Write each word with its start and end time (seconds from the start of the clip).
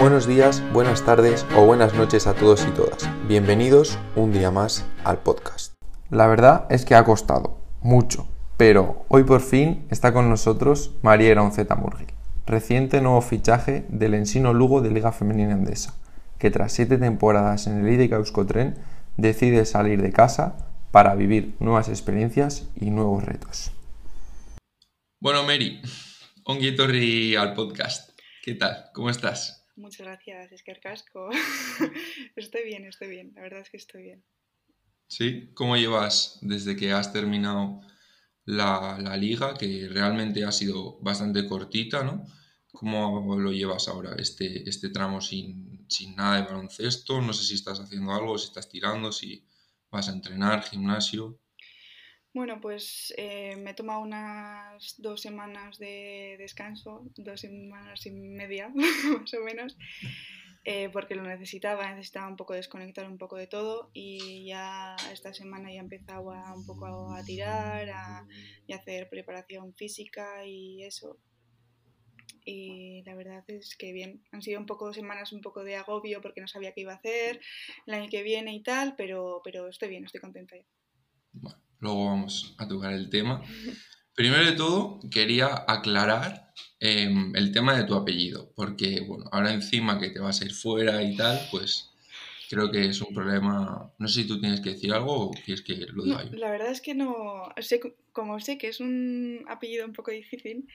Buenos 0.00 0.26
días, 0.26 0.62
buenas 0.72 1.04
tardes 1.04 1.44
o 1.54 1.66
buenas 1.66 1.92
noches 1.92 2.26
a 2.26 2.32
todos 2.32 2.66
y 2.66 2.70
todas. 2.70 3.06
Bienvenidos 3.28 3.98
un 4.16 4.32
día 4.32 4.50
más 4.50 4.86
al 5.04 5.18
podcast. 5.18 5.74
La 6.08 6.26
verdad 6.26 6.66
es 6.70 6.86
que 6.86 6.94
ha 6.94 7.04
costado 7.04 7.60
mucho, 7.82 8.26
pero 8.56 9.04
hoy 9.08 9.24
por 9.24 9.42
fin 9.42 9.86
está 9.90 10.14
con 10.14 10.30
nosotros 10.30 10.92
María 11.02 11.28
Eronceta 11.28 11.74
Murgil, 11.74 12.06
reciente 12.46 13.02
nuevo 13.02 13.20
fichaje 13.20 13.84
del 13.90 14.14
Ensino 14.14 14.54
Lugo 14.54 14.80
de 14.80 14.90
Liga 14.90 15.12
Femenina 15.12 15.52
Endesa, 15.52 15.94
que 16.38 16.50
tras 16.50 16.72
siete 16.72 16.96
temporadas 16.96 17.66
en 17.66 17.86
el 17.86 17.92
IDK 17.92 18.12
Euskotren 18.12 18.78
decide 19.18 19.66
salir 19.66 20.00
de 20.00 20.12
casa 20.12 20.56
para 20.92 21.14
vivir 21.14 21.56
nuevas 21.60 21.90
experiencias 21.90 22.70
y 22.74 22.88
nuevos 22.88 23.22
retos. 23.22 23.70
Bueno, 25.20 25.44
Mary, 25.44 25.82
ongi 26.44 27.36
al 27.36 27.52
podcast. 27.52 28.18
¿Qué 28.42 28.54
tal? 28.54 28.86
¿Cómo 28.94 29.10
estás? 29.10 29.59
Muchas 29.80 30.06
gracias, 30.06 30.52
es 30.52 30.62
que 30.62 30.78
casco. 30.78 31.30
estoy 32.36 32.64
bien, 32.64 32.84
estoy 32.84 33.08
bien, 33.08 33.32
la 33.34 33.40
verdad 33.42 33.60
es 33.60 33.70
que 33.70 33.78
estoy 33.78 34.02
bien. 34.02 34.24
¿Sí? 35.06 35.50
¿Cómo 35.54 35.74
llevas 35.76 36.38
desde 36.42 36.76
que 36.76 36.92
has 36.92 37.14
terminado 37.14 37.80
la, 38.44 39.16
liga, 39.16 39.54
que 39.54 39.88
realmente 39.88 40.44
ha 40.44 40.52
sido 40.52 40.98
bastante 41.00 41.46
cortita, 41.46 42.04
¿no? 42.04 42.26
¿Cómo 42.70 43.38
lo 43.38 43.52
llevas 43.52 43.88
ahora, 43.88 44.14
este, 44.18 44.68
este 44.68 44.90
tramo 44.90 45.22
sin, 45.22 45.86
sin 45.88 46.14
nada 46.14 46.36
de 46.36 46.42
baloncesto? 46.42 47.22
No 47.22 47.32
sé 47.32 47.44
si 47.44 47.54
estás 47.54 47.80
haciendo 47.80 48.12
algo, 48.12 48.36
si 48.36 48.48
estás 48.48 48.68
tirando, 48.68 49.10
si 49.10 49.46
vas 49.90 50.08
a 50.08 50.12
entrenar, 50.12 50.62
gimnasio. 50.62 51.40
Bueno, 52.32 52.60
pues 52.60 53.12
eh, 53.16 53.56
me 53.56 53.72
he 53.72 53.74
tomado 53.74 54.02
unas 54.02 54.94
dos 54.98 55.20
semanas 55.20 55.78
de 55.78 56.36
descanso, 56.38 57.02
dos 57.16 57.40
semanas 57.40 58.06
y 58.06 58.12
media 58.12 58.68
más 58.74 59.34
o 59.34 59.40
menos, 59.42 59.76
eh, 60.64 60.90
porque 60.90 61.16
lo 61.16 61.24
necesitaba, 61.24 61.90
necesitaba 61.90 62.28
un 62.28 62.36
poco 62.36 62.54
desconectar 62.54 63.08
un 63.10 63.18
poco 63.18 63.34
de 63.36 63.48
todo 63.48 63.90
y 63.94 64.46
ya 64.46 64.94
esta 65.12 65.34
semana 65.34 65.72
ya 65.72 65.78
he 65.78 65.82
empezado 65.82 66.30
a, 66.30 66.54
un 66.54 66.64
poco 66.64 67.12
a, 67.12 67.24
tirar 67.24 67.90
a, 67.90 68.28
y 68.68 68.74
hacer 68.74 69.08
preparación 69.08 69.74
física 69.74 70.46
y 70.46 70.84
eso. 70.84 71.18
Y 72.44 73.02
la 73.06 73.16
verdad 73.16 73.42
es 73.48 73.76
que 73.76 73.92
bien, 73.92 74.22
han 74.30 74.42
sido 74.42 74.60
un 74.60 74.66
poco 74.66 74.94
semanas 74.94 75.32
un 75.32 75.40
poco 75.40 75.64
de 75.64 75.74
agobio 75.74 76.20
porque 76.20 76.40
no 76.40 76.46
sabía 76.46 76.72
qué 76.74 76.82
iba 76.82 76.92
a 76.92 76.96
hacer 76.96 77.40
el 77.86 77.94
año 77.94 78.08
que 78.08 78.22
viene 78.22 78.54
y 78.54 78.62
tal, 78.62 78.94
pero, 78.96 79.40
pero 79.42 79.68
estoy 79.68 79.88
bien, 79.88 80.04
estoy 80.04 80.20
contenta 80.20 80.54
ya 80.56 81.60
luego 81.80 82.06
vamos 82.06 82.54
a 82.58 82.68
tocar 82.68 82.92
el 82.92 83.10
tema. 83.10 83.42
Primero 84.14 84.44
de 84.44 84.52
todo, 84.52 85.00
quería 85.10 85.64
aclarar 85.66 86.52
em, 86.78 87.34
el 87.36 87.52
tema 87.52 87.76
de 87.76 87.84
tu 87.84 87.94
apellido, 87.94 88.52
porque, 88.54 89.00
bueno, 89.06 89.26
ahora 89.32 89.52
encima 89.52 89.98
que 89.98 90.10
te 90.10 90.20
vas 90.20 90.40
a 90.40 90.44
ir 90.44 90.52
fuera 90.52 91.02
y 91.02 91.16
tal, 91.16 91.40
pues 91.50 91.90
creo 92.50 92.70
que 92.70 92.86
es 92.86 93.00
un 93.00 93.14
problema. 93.14 93.92
No 93.98 94.08
sé 94.08 94.22
si 94.22 94.28
tú 94.28 94.40
tienes 94.40 94.60
que 94.60 94.70
decir 94.70 94.92
algo 94.92 95.14
o 95.14 95.30
quieres 95.30 95.62
que 95.62 95.74
lo 95.92 96.04
diga 96.04 96.24
yo. 96.24 96.36
La 96.36 96.50
verdad 96.50 96.70
es 96.70 96.80
que 96.80 96.94
no. 96.94 97.44
Sé, 97.60 97.80
como 98.12 98.40
sé 98.40 98.58
que 98.58 98.68
es 98.68 98.80
un 98.80 99.44
apellido 99.48 99.86
un 99.86 99.92
poco 99.92 100.10
difícil, 100.10 100.68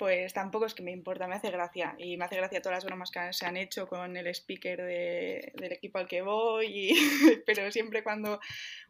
pues 0.00 0.32
tampoco 0.32 0.64
es 0.64 0.72
que 0.72 0.82
me 0.82 0.92
importa, 0.92 1.28
me 1.28 1.34
hace 1.34 1.50
gracia. 1.50 1.94
Y 1.98 2.16
me 2.16 2.24
hace 2.24 2.36
gracia 2.36 2.62
todas 2.62 2.78
las 2.78 2.84
bromas 2.86 3.10
que 3.10 3.20
se 3.34 3.44
han 3.44 3.58
hecho 3.58 3.86
con 3.86 4.16
el 4.16 4.28
speaker 4.28 4.80
del 4.80 5.72
equipo 5.72 5.98
al 5.98 6.08
que 6.08 6.22
voy. 6.22 6.94
pero 7.46 7.70
siempre 7.70 8.02
cuando, 8.02 8.40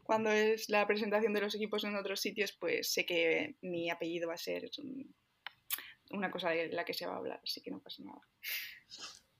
cuando 0.03 0.31
es 0.31 0.69
la 0.69 0.87
presentación 0.87 1.33
de 1.33 1.41
los 1.41 1.53
equipos 1.53 1.83
en 1.83 1.97
otros 1.97 2.21
sitios, 2.21 2.53
pues 2.53 2.93
sé 2.93 3.05
que 3.05 3.55
mi 3.61 3.89
apellido 3.89 4.29
va 4.29 4.35
a 4.35 4.37
ser 4.37 4.71
una 6.11 6.31
cosa 6.31 6.51
de 6.51 6.69
la 6.69 6.85
que 6.85 6.93
se 6.93 7.05
va 7.05 7.15
a 7.15 7.17
hablar, 7.17 7.41
así 7.43 7.59
que 7.59 7.71
no 7.71 7.81
pasa 7.81 8.03
nada. 8.03 8.21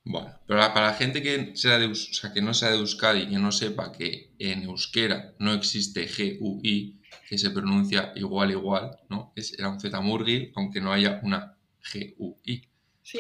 Bueno, 0.04 0.38
pero 0.46 0.60
para 0.74 0.88
la 0.88 0.94
gente 0.96 1.22
que, 1.22 1.56
sea 1.56 1.80
de, 1.80 1.94
que 2.34 2.42
no 2.42 2.54
sea 2.54 2.72
de 2.72 2.80
Euskadi 2.80 3.22
y 3.22 3.30
que 3.30 3.40
no 3.40 3.54
sepa 3.54 3.94
que 3.94 4.34
en 4.40 4.64
euskera 4.64 5.36
no 5.40 5.54
existe 5.54 6.06
GUI, 6.38 7.00
que 7.30 7.38
se 7.38 7.52
pronuncia 7.52 8.12
igual 8.16 8.52
igual, 8.52 9.00
¿no? 9.08 9.32
Es, 9.38 9.58
era 9.58 9.70
un 9.70 9.80
Z-Murgil, 9.80 10.52
aunque 10.58 10.82
no 10.82 10.92
haya 10.92 11.22
una 11.24 11.58
G-U-I. 11.82 12.68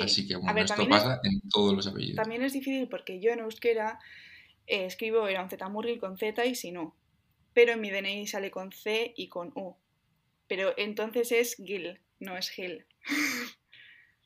Así 0.01 0.27
que 0.27 0.35
bueno, 0.35 0.61
esto 0.61 0.87
pasa 0.87 1.19
en 1.23 1.41
todos 1.49 1.75
los 1.75 1.87
apellidos. 1.87 2.15
También 2.15 2.43
es 2.43 2.53
difícil 2.53 2.87
porque 2.87 3.19
yo 3.19 3.31
en 3.31 3.39
euskera 3.39 3.99
eh, 4.67 4.85
escribo 4.85 5.27
era 5.27 5.43
un 5.43 5.49
Z-Murgil 5.49 5.99
con 5.99 6.17
Z 6.17 6.45
y 6.45 6.55
sin 6.55 6.77
U. 6.77 6.93
Pero 7.53 7.73
en 7.73 7.81
mi 7.81 7.89
DNI 7.89 8.27
sale 8.27 8.51
con 8.51 8.71
C 8.71 9.13
y 9.17 9.27
con 9.27 9.51
U. 9.55 9.75
Pero 10.47 10.73
entonces 10.77 11.31
es 11.31 11.55
Gil, 11.55 11.99
no 12.19 12.37
es 12.37 12.49
Gil. 12.49 12.85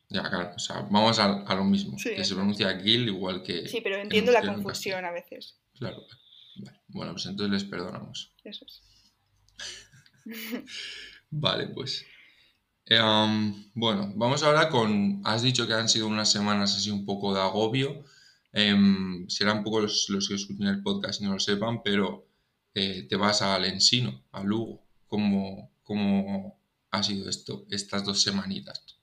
Ya, 0.07 0.21
claro, 0.29 0.53
o 0.55 0.59
sea, 0.59 0.81
vamos 0.91 1.17
a, 1.17 1.55
lo 1.55 1.63
mismo, 1.63 1.97
que 1.97 2.23
se 2.23 2.35
pronuncia 2.35 2.79
Gil 2.79 3.07
igual 3.07 3.41
que... 3.41 3.67
Sí, 3.67 3.81
pero 3.81 3.97
entiendo 3.97 4.31
la 4.31 4.43
confusión 4.43 5.03
a 5.03 5.09
veces. 5.09 5.57
Claro, 5.73 6.05
bueno, 6.89 7.13
pues 7.13 7.25
entonces 7.25 7.51
les 7.51 7.63
perdonamos. 7.63 8.31
Eso 8.43 8.65
es. 8.65 8.83
vale, 11.31 11.69
pues 11.69 12.05
Em, 12.87 13.71
bueno, 13.73 14.11
vamos 14.15 14.43
ahora 14.43 14.69
con, 14.69 15.21
has 15.25 15.41
dicho 15.41 15.65
que 15.65 15.73
han 15.73 15.89
sido 15.89 16.07
unas 16.07 16.31
semanas 16.31 16.75
así 16.75 16.91
un 16.91 17.03
poco 17.05 17.33
de 17.33 17.41
agobio, 17.41 18.03
em, 18.53 19.27
serán 19.27 19.59
un 19.59 19.63
poco 19.63 19.81
los, 19.81 20.07
que 20.27 20.35
escuchen 20.35 20.67
el 20.67 20.83
podcast 20.83 21.19
y 21.19 21.25
no 21.25 21.33
lo 21.33 21.39
sepan, 21.39 21.81
pero 21.81 22.27
eh, 22.75 23.07
te 23.09 23.15
vas 23.15 23.41
al 23.41 23.65
Ensino, 23.65 24.23
a 24.31 24.43
Lugo. 24.43 24.83
¿Cómo, 25.07 25.71
¿Cómo, 25.83 26.59
ha 26.91 27.03
sido 27.03 27.29
esto, 27.29 27.65
estas 27.71 28.03
dos 28.05 28.21
semanitas? 28.21 28.99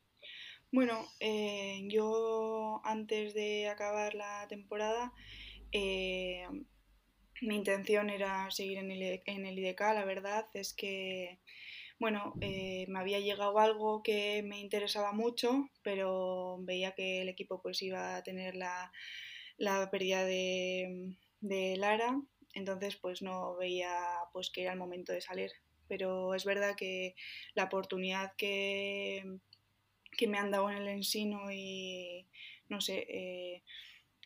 Bueno, 0.70 1.06
eh, 1.20 1.86
yo 1.88 2.80
antes 2.84 3.34
de 3.34 3.68
acabar 3.68 4.14
la 4.14 4.46
temporada, 4.48 5.12
eh, 5.72 6.46
mi 7.40 7.56
intención 7.56 8.10
era 8.10 8.50
seguir 8.50 8.78
en 8.78 8.90
el, 8.90 9.22
en 9.26 9.44
el 9.44 9.58
IDK, 9.58 9.80
la 9.80 10.04
verdad 10.04 10.46
es 10.54 10.72
que 10.72 11.40
bueno, 12.02 12.34
eh, 12.40 12.84
me 12.88 12.98
había 12.98 13.20
llegado 13.20 13.60
algo 13.60 14.02
que 14.02 14.42
me 14.42 14.58
interesaba 14.58 15.12
mucho, 15.12 15.68
pero 15.84 16.58
veía 16.62 16.96
que 16.96 17.22
el 17.22 17.28
equipo 17.28 17.62
pues 17.62 17.80
iba 17.80 18.16
a 18.16 18.24
tener 18.24 18.56
la, 18.56 18.90
pérdida 19.92 20.24
de, 20.24 21.14
Lara, 21.78 22.20
entonces 22.54 22.96
pues 22.96 23.22
no 23.22 23.54
veía 23.54 23.94
pues 24.32 24.50
que 24.50 24.62
era 24.62 24.72
el 24.72 24.80
momento 24.80 25.12
de 25.12 25.20
salir. 25.20 25.52
Pero 25.86 26.34
es 26.34 26.44
verdad 26.44 26.74
que 26.76 27.14
la 27.54 27.64
oportunidad 27.64 28.32
que, 28.36 29.38
que 30.10 30.26
me 30.26 30.38
han 30.38 30.50
dado 30.50 30.70
en 30.70 30.78
el 30.78 30.88
ensino 30.88 31.52
y 31.52 32.26
no 32.68 32.80
sé, 32.80 33.06
eh, 33.08 33.62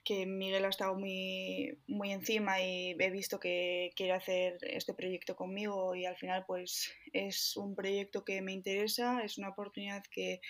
que 0.06 0.24
Miguel 0.24 0.64
ha 0.64 0.68
estado 0.68 0.94
muy, 0.94 1.78
muy 1.88 2.12
encima 2.12 2.62
y 2.62 2.94
he 2.96 3.10
visto 3.10 3.40
que 3.40 3.90
quiere 3.96 4.12
hacer 4.12 4.56
este 4.62 4.94
proyecto 4.94 5.34
conmigo 5.34 5.96
y 5.96 6.06
al 6.06 6.16
final 6.16 6.44
pues 6.46 6.94
es 7.12 7.56
un 7.56 7.74
proyecto 7.74 8.24
que 8.24 8.40
me 8.40 8.52
interesa, 8.52 9.20
es 9.24 9.36
una 9.36 9.48
oportunidad 9.48 10.04
que, 10.08 10.40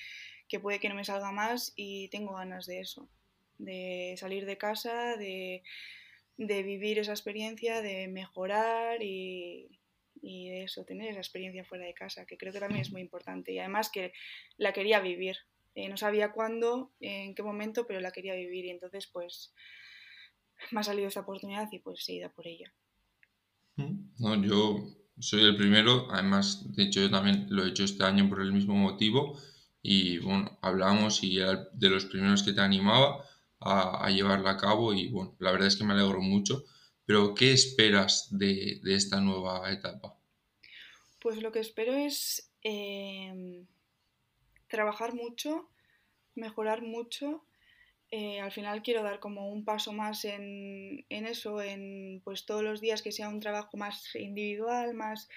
puede 0.61 0.79
que 0.79 0.91
no 0.91 0.95
me 0.95 1.07
salga 1.07 1.33
más 1.33 1.73
y 1.75 2.09
tengo 2.11 2.35
ganas 2.35 2.67
de 2.67 2.81
eso, 2.81 3.09
de 3.57 4.15
salir 4.19 4.45
de 4.45 4.59
casa, 4.59 5.17
de, 5.17 5.63
vivir 6.37 6.99
esa 6.99 7.13
experiencia, 7.13 7.81
de 7.81 8.09
mejorar 8.09 9.03
y, 9.03 9.81
y 10.21 10.51
de 10.51 10.65
eso, 10.65 10.85
tener 10.85 11.09
esa 11.09 11.21
experiencia 11.21 11.65
fuera 11.65 11.87
de 11.87 11.95
casa, 11.95 12.27
que 12.27 12.37
creo 12.37 12.53
que 12.53 12.61
también 12.61 12.83
es 12.83 12.93
muy 12.93 13.01
importante 13.01 13.53
y 13.53 13.59
además 13.59 13.91
que 13.91 14.13
la 14.59 14.75
quería 14.75 15.01
vivir, 15.01 15.39
eh, 15.77 15.91
no 15.91 15.99
sabía 15.99 16.33
cuándo, 16.33 16.91
en 17.01 17.35
qué 17.35 17.43
momento, 17.43 17.87
pero 17.87 18.01
la 18.01 18.11
quería 18.11 18.35
vivir 18.35 18.65
y 18.65 18.71
entonces 18.71 19.07
pues 19.07 19.53
me 20.71 20.81
ha 20.81 20.83
salido 20.83 21.07
esta 21.07 21.21
oportunidad 21.21 21.69
y 21.71 21.81
pues 21.81 22.09
he 22.09 22.15
ido 22.15 22.33
por 22.33 22.47
ella. 22.47 22.73
Mm, 23.77 24.09
no, 24.19 24.43
yo 24.43 24.89
soy 25.19 25.45
el 25.45 25.55
primero, 25.55 26.09
además, 26.11 26.65
de 26.75 26.85
hecho 26.85 27.01
yo 27.01 27.11
también 27.11 27.47
lo 27.51 27.63
he 27.63 27.69
hecho 27.69 27.85
este 27.85 28.05
año 28.05 28.27
por 28.27 28.41
el 28.41 28.55
mismo 28.55 28.75
motivo 28.75 29.39
y 29.83 30.17
bueno, 30.19 30.59
hablamos 30.63 31.23
y 31.23 31.39
era 31.39 31.69
de 31.75 31.91
los 31.91 32.07
primeros 32.07 32.43
que 32.43 32.55
te 32.55 32.63
animaba 32.63 33.23
a, 33.61 34.09
llevarla 34.11 34.53
a 34.53 34.57
cabo 34.57 34.95
y 34.95 35.09
bueno, 35.09 35.37
la 35.41 35.53
verdad 35.53 35.69
es 35.69 35.77
que 35.77 35.85
me 35.85 35.93
alegro 35.93 36.23
mucho, 36.23 36.65
pero 37.05 37.35
¿qué 37.35 37.53
esperas 37.53 38.29
de, 38.31 38.81
esta 38.87 39.21
nueva 39.21 39.71
etapa? 39.71 40.17
Pues 41.21 41.43
lo 41.43 41.53
que 41.53 41.61
espero 41.61 41.95
es 41.95 42.51
em, 42.63 43.67
trabajar 44.69 45.15
mucho, 45.15 45.69
mejorar 46.37 46.83
mucho. 46.83 47.45
Eh, 48.11 48.41
al 48.41 48.53
final 48.53 48.83
quiero 48.83 49.03
dar 49.03 49.19
como 49.19 49.51
un 49.51 49.65
paso 49.65 49.93
más 49.93 50.25
en, 50.25 51.05
eso, 51.09 51.61
en 51.61 52.21
pues 52.25 52.47
todos 52.47 52.63
los 52.63 52.81
días 52.81 53.03
que 53.03 53.13
sea 53.13 53.29
un 53.29 53.41
trabajo 53.41 53.77
más 53.77 54.15
individual, 54.15 54.95
más 54.95 55.29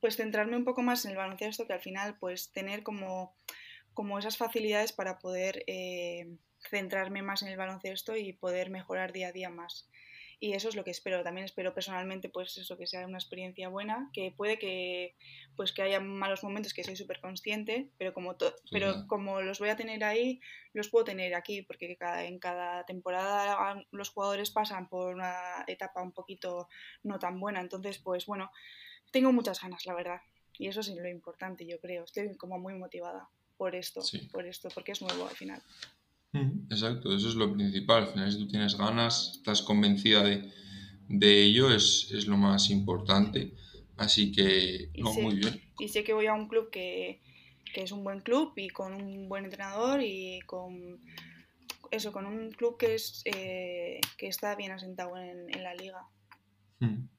pues 0.00 0.16
centrarme 0.16 0.56
un 0.56 0.64
poco 0.64 0.82
más 0.82 1.04
en 1.04 1.12
el 1.12 1.16
baloncesto, 1.16 1.66
que 1.66 1.74
al 1.74 1.80
final 1.80 2.16
pues 2.18 2.50
tener 2.52 2.82
como, 2.82 3.34
como 3.92 4.18
esas 4.18 4.36
facilidades 4.36 4.92
para 4.92 5.18
poder 5.18 5.64
eh, 5.66 6.36
centrarme 6.70 7.22
más 7.22 7.42
en 7.42 7.48
el 7.48 7.56
baloncesto 7.56 8.16
y 8.16 8.32
poder 8.32 8.70
mejorar 8.70 9.12
día 9.12 9.28
a 9.28 9.32
día 9.32 9.50
más. 9.50 9.88
Y 10.44 10.52
eso 10.52 10.68
es 10.68 10.76
lo 10.76 10.84
que 10.84 10.90
espero. 10.90 11.22
También 11.22 11.46
espero 11.46 11.72
personalmente, 11.72 12.28
pues 12.28 12.58
eso, 12.58 12.76
que 12.76 12.86
sea 12.86 13.06
una 13.06 13.16
experiencia 13.16 13.70
buena, 13.70 14.10
que 14.12 14.30
puede 14.30 14.58
que, 14.58 15.16
pues, 15.56 15.72
que 15.72 15.80
haya 15.80 16.00
malos 16.00 16.44
momentos 16.44 16.74
que 16.74 16.84
soy 16.84 16.96
súper 16.96 17.18
consciente, 17.18 17.88
pero 17.96 18.12
como, 18.12 18.36
pero 18.70 19.06
como 19.06 19.40
los 19.40 19.58
voy 19.58 19.70
a 19.70 19.76
tener 19.76 20.04
ahí, 20.04 20.42
los 20.74 20.90
puedo 20.90 21.06
tener 21.06 21.34
aquí, 21.34 21.62
porque 21.62 21.96
cada, 21.96 22.26
en 22.26 22.38
cada 22.38 22.84
temporada 22.84 23.86
los 23.90 24.10
jugadores 24.10 24.50
pasan 24.50 24.86
por 24.90 25.14
una 25.14 25.64
etapa 25.66 26.02
un 26.02 26.12
poquito 26.12 26.68
no 27.02 27.18
tan 27.18 27.40
buena. 27.40 27.62
Entonces, 27.62 27.96
pues 27.96 28.26
bueno, 28.26 28.50
tengo 29.12 29.32
muchas 29.32 29.62
ganas, 29.62 29.86
la 29.86 29.94
verdad. 29.94 30.20
Y 30.58 30.68
eso 30.68 30.80
es 30.80 30.88
lo 30.88 31.08
importante, 31.08 31.64
yo 31.66 31.80
creo. 31.80 32.04
Estoy 32.04 32.36
como 32.36 32.58
muy 32.58 32.74
motivada 32.74 33.30
por 33.56 33.74
esto, 33.74 34.02
por 34.30 34.44
esto, 34.46 34.68
porque 34.74 34.92
es 34.92 35.00
nuevo 35.00 35.26
al 35.26 35.34
final. 35.34 35.62
Exacto, 36.70 37.14
eso 37.14 37.28
es 37.28 37.34
lo 37.36 37.52
principal. 37.52 38.04
Al 38.04 38.08
final, 38.08 38.32
si 38.32 38.38
tú 38.38 38.48
tienes 38.48 38.76
ganas, 38.76 39.32
estás 39.36 39.62
convencida 39.62 40.22
de, 40.22 40.50
de 41.08 41.42
ello, 41.44 41.72
es, 41.72 42.10
es, 42.12 42.26
lo 42.26 42.36
más 42.36 42.70
importante. 42.70 43.54
Así 43.96 44.32
que, 44.32 44.90
no, 44.98 45.12
muy 45.12 45.36
bien. 45.36 45.60
Y 45.78 45.88
sé 45.88 46.02
que 46.02 46.12
voy 46.12 46.26
a 46.26 46.34
un 46.34 46.48
club 46.48 46.70
que, 46.70 47.20
que, 47.72 47.82
es 47.82 47.92
un 47.92 48.02
buen 48.02 48.20
club 48.20 48.52
y 48.56 48.68
con 48.68 48.94
un 48.94 49.28
buen 49.28 49.44
entrenador 49.44 50.00
y 50.02 50.40
con 50.46 51.00
eso, 51.92 52.10
con 52.10 52.26
un 52.26 52.50
club 52.50 52.76
que, 52.78 52.96
es, 52.96 53.22
eh, 53.26 54.00
que 54.18 54.26
está 54.26 54.56
bien 54.56 54.72
asentado 54.72 55.16
en, 55.16 55.54
en 55.54 55.62
la 55.62 55.74
liga. 55.74 56.08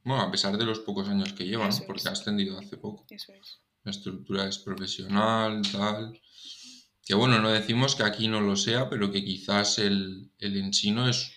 Bueno, 0.03 0.21
a 0.21 0.31
pesar 0.31 0.57
de 0.57 0.65
los 0.65 0.79
pocos 0.79 1.07
años 1.07 1.33
que 1.33 1.45
llevan, 1.45 1.71
porque 1.87 2.07
ha 2.07 2.11
ascendido 2.11 2.59
hace 2.59 2.77
poco. 2.77 3.05
Eso 3.09 3.33
es. 3.33 3.61
La 3.83 3.91
estructura 3.91 4.47
es 4.47 4.59
profesional, 4.59 5.61
tal. 5.71 6.19
Que 7.05 7.13
bueno, 7.13 7.39
no 7.39 7.51
decimos 7.51 7.95
que 7.95 8.03
aquí 8.03 8.27
no 8.27 8.41
lo 8.41 8.55
sea, 8.55 8.89
pero 8.89 9.11
que 9.11 9.23
quizás 9.23 9.77
el, 9.77 10.31
el 10.39 10.57
ensino 10.57 11.07
es, 11.07 11.31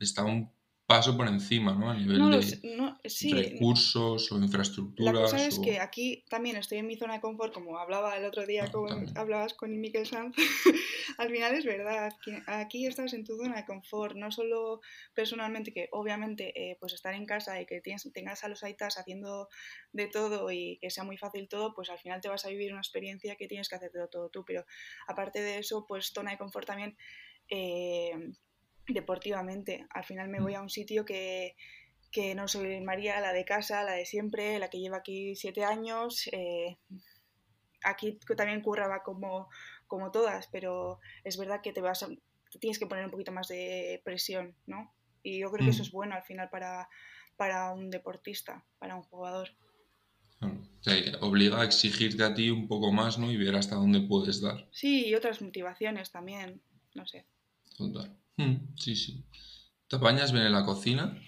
está 0.00 0.24
un 0.24 0.52
paso 0.86 1.16
por 1.16 1.26
encima, 1.26 1.74
¿no? 1.74 1.90
A 1.90 1.94
nivel 1.94 2.30
de 2.30 3.32
recursos 3.32 4.30
o 4.30 4.38
infraestructuras. 4.38 5.14
La 5.14 5.20
cosa 5.20 5.44
es 5.44 5.58
que 5.58 5.80
aquí 5.80 6.24
también 6.28 6.56
estoy 6.56 6.78
en 6.78 6.86
mi 6.86 6.96
zona 6.96 7.14
de 7.14 7.20
confort, 7.20 7.52
como 7.52 7.78
hablaba 7.78 8.16
el 8.16 8.24
otro 8.24 8.46
día, 8.46 8.70
como 8.70 8.88
hablabas 9.16 9.54
con 9.54 9.78
Miquel 9.80 10.06
Sanz. 10.06 10.36
Al 11.18 11.30
final 11.30 11.54
es 11.54 11.64
verdad, 11.64 12.12
aquí 12.46 12.86
estás 12.86 13.14
en 13.14 13.24
tu 13.24 13.36
zona 13.36 13.56
de 13.56 13.64
confort, 13.64 14.16
no 14.16 14.30
solo 14.30 14.80
personalmente, 15.12 15.72
que 15.72 15.88
obviamente 15.90 16.52
eh, 16.54 16.76
pues 16.78 16.92
estar 16.92 17.14
en 17.14 17.26
casa 17.26 17.60
y 17.60 17.66
que 17.66 17.80
tienes, 17.80 18.08
tengas 18.12 18.44
a 18.44 18.48
los 18.48 18.62
aitas 18.62 18.96
haciendo 18.96 19.48
de 19.92 20.06
todo 20.06 20.52
y 20.52 20.78
que 20.80 20.90
sea 20.90 21.02
muy 21.02 21.16
fácil 21.16 21.48
todo, 21.48 21.74
pues 21.74 21.90
al 21.90 21.98
final 21.98 22.20
te 22.20 22.28
vas 22.28 22.44
a 22.44 22.48
vivir 22.48 22.70
una 22.70 22.80
experiencia 22.80 23.34
que 23.34 23.48
tienes 23.48 23.68
que 23.68 23.74
hacer 23.74 23.90
todo, 23.90 24.08
todo 24.08 24.28
tú. 24.28 24.44
Pero 24.44 24.64
aparte 25.08 25.40
de 25.40 25.58
eso, 25.58 25.84
pues 25.88 26.12
zona 26.14 26.30
de 26.30 26.38
confort 26.38 26.66
también. 26.66 26.96
Eh, 27.48 28.12
deportivamente. 28.88 29.86
Al 29.90 30.04
final 30.04 30.28
me 30.28 30.40
voy 30.40 30.54
mm. 30.54 30.56
a 30.56 30.62
un 30.62 30.70
sitio 30.70 31.04
que, 31.04 31.54
no 32.34 32.48
soy 32.48 32.80
María, 32.80 33.20
la 33.20 33.32
de 33.32 33.44
casa, 33.44 33.84
la 33.84 33.92
de 33.92 34.06
siempre, 34.06 34.58
la 34.58 34.70
que 34.70 34.80
lleva 34.80 34.98
aquí 34.98 35.36
siete 35.36 35.64
años. 35.64 36.28
Eh, 36.32 36.78
aquí 37.82 38.18
también 38.36 38.62
curraba 38.62 39.02
como, 39.02 39.48
como 39.86 40.10
todas, 40.10 40.48
pero 40.48 40.98
es 41.24 41.36
verdad 41.36 41.60
que 41.62 41.72
te 41.72 41.80
vas 41.80 42.06
tienes 42.58 42.78
que 42.78 42.86
poner 42.86 43.04
un 43.04 43.10
poquito 43.10 43.32
más 43.32 43.48
de 43.48 44.00
presión, 44.04 44.54
¿no? 44.66 44.94
Y 45.22 45.40
yo 45.40 45.50
creo 45.50 45.66
que 45.66 45.70
eso 45.70 45.82
mm. 45.82 45.86
es 45.86 45.92
bueno 45.92 46.14
al 46.14 46.22
final 46.22 46.48
para, 46.50 46.88
para 47.36 47.72
un 47.72 47.90
deportista, 47.90 48.64
para 48.78 48.96
un 48.96 49.02
jugador. 49.02 49.50
obliga 51.20 51.60
a 51.60 51.64
exigirte 51.64 52.22
a 52.22 52.32
ti 52.32 52.50
un 52.50 52.68
poco 52.68 52.92
más, 52.92 53.18
¿no? 53.18 53.30
Y 53.30 53.36
ver 53.36 53.56
hasta 53.56 53.74
dónde 53.74 54.00
puedes 54.00 54.40
dar. 54.40 54.68
Sí, 54.70 55.06
y 55.06 55.14
otras 55.14 55.42
motivaciones 55.42 56.10
también, 56.10 56.62
no 56.94 57.06
sé. 57.06 57.26
Total. 57.76 58.16
Mm, 58.36 58.74
sí, 58.76 58.96
sí. 58.96 59.24
¿Te 59.88 59.96
apañas 59.96 60.32
bien 60.32 60.46
en 60.46 60.52
la 60.52 60.64
cocina? 60.64 61.20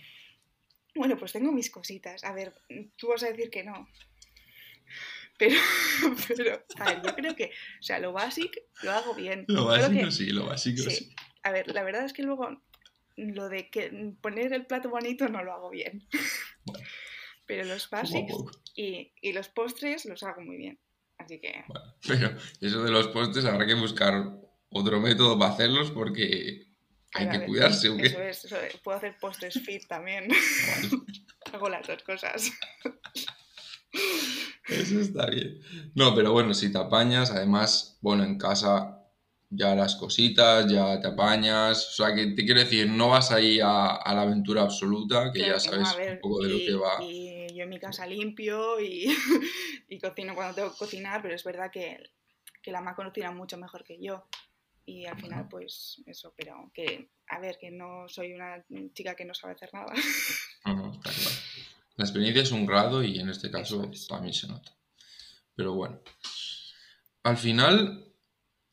Bueno, 0.94 1.16
pues 1.16 1.32
tengo 1.32 1.52
mis 1.52 1.70
cositas. 1.70 2.24
A 2.24 2.32
ver, 2.32 2.52
tú 2.96 3.08
vas 3.08 3.22
a 3.22 3.30
decir 3.30 3.50
que 3.50 3.62
no. 3.62 3.88
Pero, 5.38 5.54
pero 6.28 6.64
a 6.78 6.84
ver, 6.84 7.02
yo 7.04 7.14
creo 7.14 7.36
que, 7.36 7.52
o 7.80 7.82
sea, 7.82 8.00
lo 8.00 8.12
básico 8.12 8.60
lo 8.82 8.92
hago 8.92 9.14
bien. 9.14 9.44
Lo 9.48 9.66
básico 9.66 10.10
sí, 10.10 10.30
lo 10.30 10.46
básico 10.46 10.82
sí. 10.82 11.14
A 11.44 11.52
ver, 11.52 11.68
la 11.68 11.84
verdad 11.84 12.04
es 12.04 12.12
que 12.12 12.22
luego 12.22 12.60
lo 13.16 13.48
de 13.48 13.70
que 13.70 14.14
poner 14.20 14.52
el 14.52 14.66
plato 14.66 14.90
bonito 14.90 15.28
no 15.28 15.42
lo 15.44 15.52
hago 15.52 15.70
bien. 15.70 16.06
pero 17.46 17.64
los 17.64 17.88
básicos 17.88 18.60
y, 18.74 19.12
y, 19.22 19.32
los 19.32 19.48
postres 19.48 20.04
los 20.04 20.22
hago 20.22 20.42
muy 20.42 20.56
bien. 20.56 20.78
Así 21.16 21.40
que. 21.40 21.64
Bueno, 21.68 21.94
pero 22.06 22.36
eso 22.60 22.82
de 22.82 22.90
los 22.90 23.08
postres 23.08 23.44
habrá 23.44 23.66
que 23.66 23.74
buscar 23.74 24.38
otro 24.70 25.00
método 25.00 25.38
para 25.38 25.52
hacerlos 25.52 25.90
porque 25.90 26.67
hay 27.18 27.28
que 27.28 27.46
cuidarse, 27.46 27.88
¿o 27.88 27.96
qué? 27.96 28.06
Eso 28.06 28.22
es, 28.22 28.44
eso 28.44 28.56
es. 28.60 28.76
Puedo 28.78 28.98
hacer 28.98 29.16
postres 29.20 29.54
fit 29.64 29.86
también. 29.86 30.28
Hago 31.52 31.68
las 31.68 31.86
dos 31.86 32.02
cosas. 32.02 32.50
Eso 34.68 35.00
está 35.00 35.26
bien. 35.26 35.60
No, 35.94 36.14
pero 36.14 36.32
bueno, 36.32 36.54
si 36.54 36.70
te 36.70 36.78
apañas, 36.78 37.30
además, 37.30 37.98
bueno, 38.00 38.24
en 38.24 38.38
casa 38.38 38.98
ya 39.50 39.74
las 39.74 39.96
cositas, 39.96 40.70
ya 40.70 41.00
te 41.00 41.08
apañas. 41.08 41.88
O 41.88 41.92
sea, 41.92 42.14
que 42.14 42.28
te 42.28 42.44
quiero 42.44 42.60
decir, 42.60 42.88
no 42.88 43.08
vas 43.08 43.32
ahí 43.32 43.60
a, 43.60 43.86
a 43.86 44.14
la 44.14 44.22
aventura 44.22 44.62
absoluta, 44.62 45.32
que 45.32 45.40
ya 45.40 45.58
sabes 45.58 45.88
un 45.96 46.20
poco 46.20 46.44
de 46.44 46.50
lo 46.50 46.58
que 46.58 46.74
va. 46.74 47.02
Y 47.02 47.54
yo 47.54 47.64
en 47.64 47.70
mi 47.70 47.78
casa 47.78 48.06
limpio 48.06 48.78
y, 48.80 49.06
y 49.88 49.98
cocino 49.98 50.34
cuando 50.34 50.54
tengo 50.54 50.72
que 50.72 50.78
cocinar, 50.78 51.22
pero 51.22 51.34
es 51.34 51.44
verdad 51.44 51.70
que, 51.72 51.98
que 52.62 52.72
la 52.72 52.80
Maco 52.80 53.02
cocina 53.02 53.30
mucho 53.30 53.56
mejor 53.56 53.84
que 53.84 53.98
yo 54.00 54.26
y 54.88 55.04
al 55.04 55.20
final 55.20 55.46
pues 55.50 56.00
eso, 56.06 56.32
pero 56.34 56.70
que, 56.72 57.10
a 57.28 57.38
ver, 57.38 57.58
que 57.60 57.70
no 57.70 58.08
soy 58.08 58.32
una 58.32 58.64
chica 58.94 59.14
que 59.14 59.26
no 59.26 59.34
sabe 59.34 59.52
hacer 59.52 59.68
nada. 59.74 59.92
No, 60.64 60.74
no, 60.74 60.92
está 60.92 61.10
claro. 61.10 61.36
La 61.96 62.04
experiencia 62.04 62.42
es 62.42 62.52
un 62.52 62.64
grado 62.64 63.02
y 63.02 63.18
en 63.18 63.28
este 63.28 63.50
caso 63.50 63.90
también 64.08 64.32
se 64.32 64.48
nota. 64.48 64.72
Pero 65.54 65.74
bueno, 65.74 66.00
al 67.22 67.36
final 67.36 68.14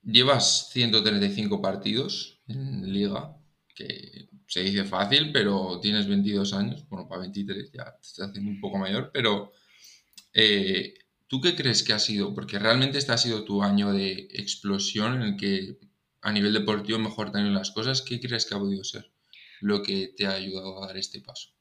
llevas 0.03 0.69
135 0.71 1.61
partidos 1.61 2.41
en 2.47 2.93
liga, 2.93 3.35
que 3.75 4.29
se 4.47 4.61
dice 4.61 4.85
fácil, 4.85 5.33
pero 5.33 5.79
tienes 5.81 6.07
22 6.07 6.53
años, 6.53 6.87
bueno, 6.87 7.09
para 7.09 7.21
23 7.21 7.71
ya 7.73 7.93
te 7.93 8.07
estás 8.07 8.29
haciendo 8.29 8.51
un 8.51 8.61
poco 8.61 8.77
mayor, 8.77 9.11
pero 9.13 9.51
eh, 10.33 10.93
¿tú 11.27 11.41
qué 11.41 11.55
crees 11.55 11.83
que 11.83 11.93
ha 11.93 11.99
sido? 11.99 12.33
Porque 12.33 12.57
realmente 12.57 12.99
este 12.99 13.11
ha 13.11 13.17
sido 13.17 13.43
tu 13.43 13.63
año 13.63 13.91
de 13.91 14.27
explosión 14.31 15.15
en 15.15 15.21
el 15.23 15.35
que 15.35 15.77
a 16.25 16.31
nivel 16.31 16.53
deportivo 16.53 16.97
mejor 16.97 17.31
también 17.31 17.53
las 17.53 17.69
cosas, 17.69 18.01
¿qué 18.01 18.19
crees 18.19 18.47
que 18.47 18.55
ha 18.55 18.59
podido 18.59 18.83
ser 18.83 19.11
lo 19.61 19.83
que 19.83 20.11
te 20.17 20.25
ha 20.25 20.33
ayudado 20.33 20.81
a 20.83 20.87
dar 20.87 20.97
este 20.97 21.21
paso? 21.21 21.51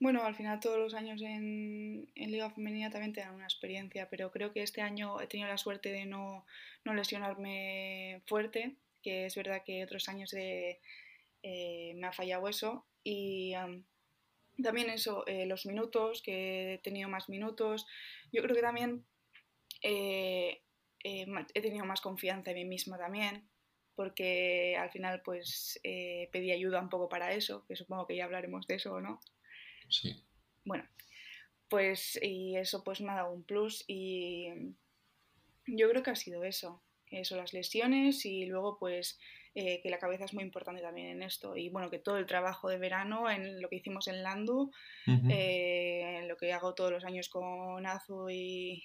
Bueno, 0.00 0.24
al 0.24 0.34
final 0.34 0.58
todos 0.58 0.78
los 0.78 0.94
años 0.94 1.20
en, 1.20 2.10
Liga 2.16 2.50
Femenina 2.50 2.90
también 2.90 3.12
te 3.12 3.20
dan 3.20 3.34
una 3.34 3.44
experiencia, 3.44 4.08
pero 4.08 4.30
creo 4.30 4.54
que 4.54 4.62
este 4.62 4.80
año 4.80 5.20
he 5.20 5.26
tenido 5.26 5.50
la 5.50 5.58
suerte 5.58 5.92
de 5.92 6.06
no, 6.06 6.46
lesionarme 6.84 8.22
fuerte, 8.26 8.74
que 9.02 9.26
es 9.26 9.34
verdad 9.34 9.62
que 9.66 9.84
otros 9.84 10.08
años 10.08 10.30
de, 10.30 10.80
eh, 11.42 11.92
me 11.96 12.06
ha 12.06 12.12
fallado 12.12 12.48
eso. 12.48 12.86
Y 13.02 13.52
también 14.62 14.88
eso, 14.88 15.26
eh, 15.26 15.44
los 15.44 15.66
minutos, 15.66 16.22
que 16.22 16.74
he 16.74 16.78
tenido 16.78 17.10
más 17.10 17.28
minutos. 17.28 17.86
Yo 18.32 18.42
creo 18.42 18.56
que 18.56 18.62
también 18.62 19.04
eh, 19.82 20.62
he 21.00 21.60
tenido 21.60 21.84
más 21.84 22.00
confianza 22.00 22.50
en 22.50 22.56
mí 22.56 22.64
misma 22.64 22.96
también 22.96 23.46
porque 23.94 24.76
al 24.76 24.90
final 24.90 25.22
pues 25.22 25.80
eh, 25.84 26.28
pedí 26.32 26.50
ayuda 26.50 26.80
un 26.80 26.88
poco 26.88 27.08
para 27.08 27.32
eso, 27.32 27.64
que 27.66 27.76
supongo 27.76 28.06
que 28.06 28.16
ya 28.16 28.24
hablaremos 28.24 28.66
de 28.66 28.74
eso, 28.76 29.00
¿no? 29.00 29.20
Sí. 29.88 30.16
Bueno, 30.64 30.84
pues 31.68 32.18
y 32.22 32.56
eso 32.56 32.82
pues 32.84 33.00
me 33.00 33.12
ha 33.12 33.16
dado 33.16 33.32
un 33.32 33.44
plus 33.44 33.84
y 33.86 34.48
yo 35.66 35.88
creo 35.88 36.02
que 36.02 36.10
ha 36.10 36.16
sido 36.16 36.44
eso, 36.44 36.82
eso, 37.10 37.36
las 37.36 37.52
lesiones 37.52 38.24
y 38.26 38.46
luego 38.46 38.78
pues 38.78 39.18
eh, 39.54 39.80
que 39.82 39.90
la 39.90 39.98
cabeza 39.98 40.24
es 40.24 40.34
muy 40.34 40.42
importante 40.42 40.82
también 40.82 41.08
en 41.08 41.22
esto 41.22 41.56
y 41.56 41.68
bueno, 41.68 41.90
que 41.90 41.98
todo 41.98 42.18
el 42.18 42.26
trabajo 42.26 42.68
de 42.68 42.78
verano 42.78 43.30
en 43.30 43.60
lo 43.60 43.68
que 43.68 43.76
hicimos 43.76 44.08
en 44.08 44.22
Landu, 44.22 44.72
eh, 45.06 46.18
en 46.20 46.28
lo 46.28 46.36
que 46.36 46.52
hago 46.52 46.74
todos 46.74 46.90
los 46.90 47.04
años 47.04 47.28
con 47.28 47.86
Azu 47.86 48.28
y, 48.30 48.82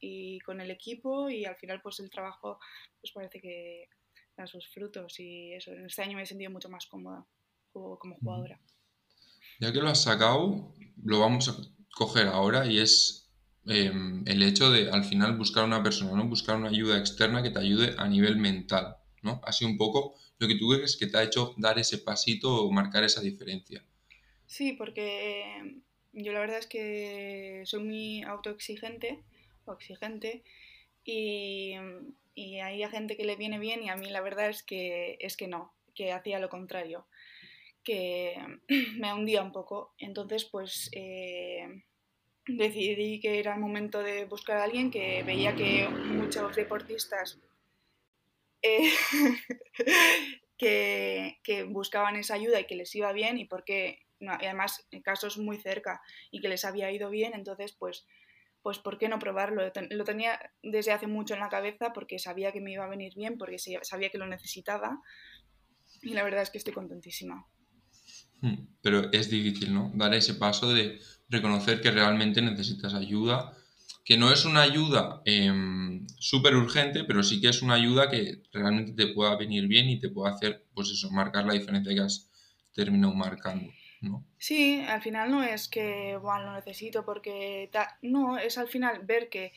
y 0.00 0.40
con 0.40 0.60
el 0.60 0.70
equipo 0.70 1.30
y 1.30 1.44
al 1.44 1.56
final 1.56 1.80
pues 1.80 2.00
el 2.00 2.10
trabajo 2.10 2.58
pues 3.00 3.12
parece 3.12 3.40
que 3.40 3.88
a 4.36 4.46
sus 4.46 4.68
frutos 4.68 5.18
y 5.20 5.52
eso. 5.52 5.72
En 5.72 5.86
este 5.86 6.02
año 6.02 6.16
me 6.16 6.22
he 6.22 6.26
sentido 6.26 6.50
mucho 6.50 6.68
más 6.68 6.86
cómoda 6.86 7.26
como 7.72 8.16
jugadora. 8.16 8.60
Ya 9.60 9.72
que 9.72 9.80
lo 9.80 9.88
has 9.88 10.02
sacado, 10.02 10.74
lo 11.02 11.20
vamos 11.20 11.48
a 11.48 11.56
coger 11.94 12.26
ahora 12.26 12.66
y 12.66 12.78
es 12.78 13.30
em, 13.66 14.24
el 14.26 14.42
hecho 14.42 14.70
de 14.70 14.90
al 14.90 15.04
final 15.04 15.36
buscar 15.36 15.64
una 15.64 15.82
persona, 15.82 16.12
¿no? 16.12 16.28
Buscar 16.28 16.56
una 16.56 16.68
ayuda 16.68 16.98
externa 16.98 17.42
que 17.42 17.50
te 17.50 17.60
ayude 17.60 17.94
a 17.98 18.08
nivel 18.08 18.36
mental, 18.36 18.96
¿no? 19.22 19.40
Así 19.44 19.64
un 19.64 19.76
poco 19.76 20.16
lo 20.38 20.48
que 20.48 20.56
tú 20.56 20.70
crees 20.70 20.96
que 20.96 21.06
te 21.06 21.16
ha 21.18 21.22
hecho 21.22 21.54
dar 21.56 21.78
ese 21.78 21.98
pasito 21.98 22.64
o 22.64 22.72
marcar 22.72 23.04
esa 23.04 23.20
diferencia. 23.20 23.84
Sí, 24.46 24.72
porque 24.72 25.82
yo 26.12 26.32
la 26.32 26.40
verdad 26.40 26.58
es 26.58 26.66
que 26.66 27.62
soy 27.64 27.84
muy 27.84 28.22
autoexigente 28.22 29.22
o 29.64 29.72
exigente 29.72 30.42
y 31.04 31.74
y 32.34 32.60
hay 32.60 32.86
gente 32.88 33.16
que 33.16 33.24
le 33.24 33.36
viene 33.36 33.58
bien 33.58 33.82
y 33.82 33.90
a 33.90 33.96
mí 33.96 34.10
la 34.10 34.20
verdad 34.20 34.48
es 34.48 34.62
que, 34.62 35.16
es 35.20 35.36
que 35.36 35.48
no, 35.48 35.74
que 35.94 36.12
hacía 36.12 36.38
lo 36.38 36.48
contrario. 36.48 37.06
que 37.84 38.36
me 38.98 39.12
hundía 39.12 39.42
un 39.42 39.52
poco. 39.52 39.94
Entonces, 39.98 40.44
pues 40.44 40.88
eh, 40.92 41.66
decidí 42.46 43.20
que 43.20 43.38
era 43.38 43.54
el 43.54 43.60
momento 43.60 44.02
de 44.02 44.24
buscar 44.24 44.58
a 44.58 44.64
alguien 44.64 44.90
que 44.90 45.22
veía 45.22 45.54
que 45.54 45.88
muchos 45.88 46.54
deportistas 46.56 47.40
eh, 48.62 48.92
que, 50.58 51.38
que, 51.42 51.64
buscaban 51.64 52.16
esa 52.16 52.34
ayuda 52.34 52.60
y 52.60 52.66
que 52.66 52.76
les 52.76 52.94
iba 52.94 53.12
bien 53.12 53.38
y 53.38 53.44
porque 53.44 54.06
además 54.28 54.86
en 54.92 55.02
casos 55.02 55.38
muy 55.38 55.58
cerca 55.58 56.00
y 56.30 56.40
que 56.40 56.48
les 56.48 56.64
había 56.64 56.92
ido 56.92 57.10
bien, 57.10 57.32
entonces 57.34 57.72
pues 57.72 58.06
pues 58.62 58.78
¿por 58.78 58.98
qué 58.98 59.08
no 59.08 59.18
probarlo? 59.18 59.62
Lo 59.90 60.04
tenía 60.04 60.38
desde 60.62 60.92
hace 60.92 61.06
mucho 61.06 61.34
en 61.34 61.40
la 61.40 61.48
cabeza 61.48 61.92
porque 61.92 62.18
sabía 62.18 62.52
que 62.52 62.60
me 62.60 62.72
iba 62.72 62.84
a 62.84 62.88
venir 62.88 63.14
bien, 63.14 63.36
porque 63.38 63.58
sabía 63.58 64.10
que 64.10 64.18
lo 64.18 64.26
necesitaba 64.26 65.00
y 66.00 66.14
la 66.14 66.22
verdad 66.22 66.42
es 66.42 66.50
que 66.50 66.58
estoy 66.58 66.72
contentísima. 66.72 67.46
Hmm, 68.40 68.66
pero 68.80 69.10
es 69.12 69.30
difícil, 69.30 69.72
¿no? 69.72 69.92
Dar 69.94 70.14
ese 70.14 70.34
paso 70.34 70.72
de 70.72 71.00
reconocer 71.28 71.80
que 71.80 71.90
realmente 71.90 72.42
necesitas 72.42 72.94
ayuda, 72.94 73.56
que 74.04 74.16
no 74.16 74.32
es 74.32 74.44
una 74.44 74.62
ayuda 74.62 75.22
em, 75.24 76.06
súper 76.18 76.56
urgente, 76.56 77.04
pero 77.04 77.22
sí 77.22 77.40
que 77.40 77.48
es 77.48 77.62
una 77.62 77.74
ayuda 77.74 78.10
que 78.10 78.42
realmente 78.52 78.92
te 78.92 79.12
pueda 79.12 79.36
venir 79.36 79.68
bien 79.68 79.88
y 79.88 80.00
te 80.00 80.08
pueda 80.08 80.34
hacer, 80.34 80.66
pues 80.74 80.90
eso, 80.90 81.10
marcar 81.10 81.46
la 81.46 81.54
diferencia 81.54 81.94
que 81.94 82.00
has 82.00 82.30
terminado 82.74 83.14
marcando. 83.14 83.70
Sí, 84.38 84.82
al 84.88 85.02
final 85.02 85.30
no 85.30 85.42
es 85.42 85.68
que 85.68 86.16
bueno, 86.16 86.46
lo 86.46 86.52
necesito 86.54 87.04
porque 87.04 87.70
no, 88.02 88.38
es 88.38 88.58
al 88.58 88.68
final 88.68 89.02
ver 89.04 89.28
que, 89.28 89.52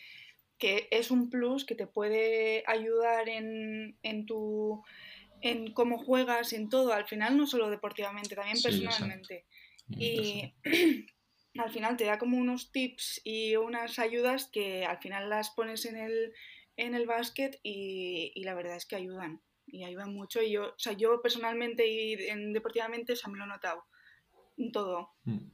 es 0.60 1.12
un 1.12 1.30
plus 1.30 1.66
que 1.66 1.76
te 1.76 1.88
puede 1.88 2.64
ayudar 2.68 3.30
en, 3.30 4.26
tu 4.26 4.84
en 5.42 5.74
cómo 5.74 5.98
juegas, 5.98 6.54
en 6.54 6.70
todo, 6.70 6.94
al 6.94 7.08
final 7.08 7.38
no 7.38 7.46
solo 7.46 7.70
deportivamente, 7.70 8.36
también 8.36 8.62
personalmente. 8.62 9.46
Y 9.90 10.54
al 11.58 11.72
final 11.72 11.98
te 11.98 12.06
da 12.06 12.18
como 12.18 12.38
unos 12.38 12.72
tips 12.72 13.22
y 13.24 13.56
unas 13.56 14.00
ayudas 14.00 14.50
que 14.52 14.86
al 14.86 15.00
final 15.00 15.30
las 15.30 15.52
pones 15.52 15.86
en 15.86 15.98
el, 15.98 16.34
en 16.78 16.96
el 16.96 17.06
básquet 17.06 17.60
y, 17.64 18.32
y 18.34 18.44
la 18.44 18.56
verdad 18.56 18.76
es 18.76 18.86
que 18.86 18.96
ayudan. 18.96 19.42
Y 19.68 19.84
ayudan 19.84 20.14
mucho. 20.14 20.42
Y 20.42 20.52
yo, 20.52 20.70
o 20.70 20.80
sea, 20.80 20.94
yo 20.94 21.22
personalmente 21.22 21.88
y 21.88 22.14
en, 22.28 22.54
deportivamente, 22.54 23.14
o 23.14 23.30
me 23.30 23.38
lo 23.38 23.46
he 23.46 23.48
notado 23.48 23.86
todo. 24.72 25.12
Mm. 25.24 25.50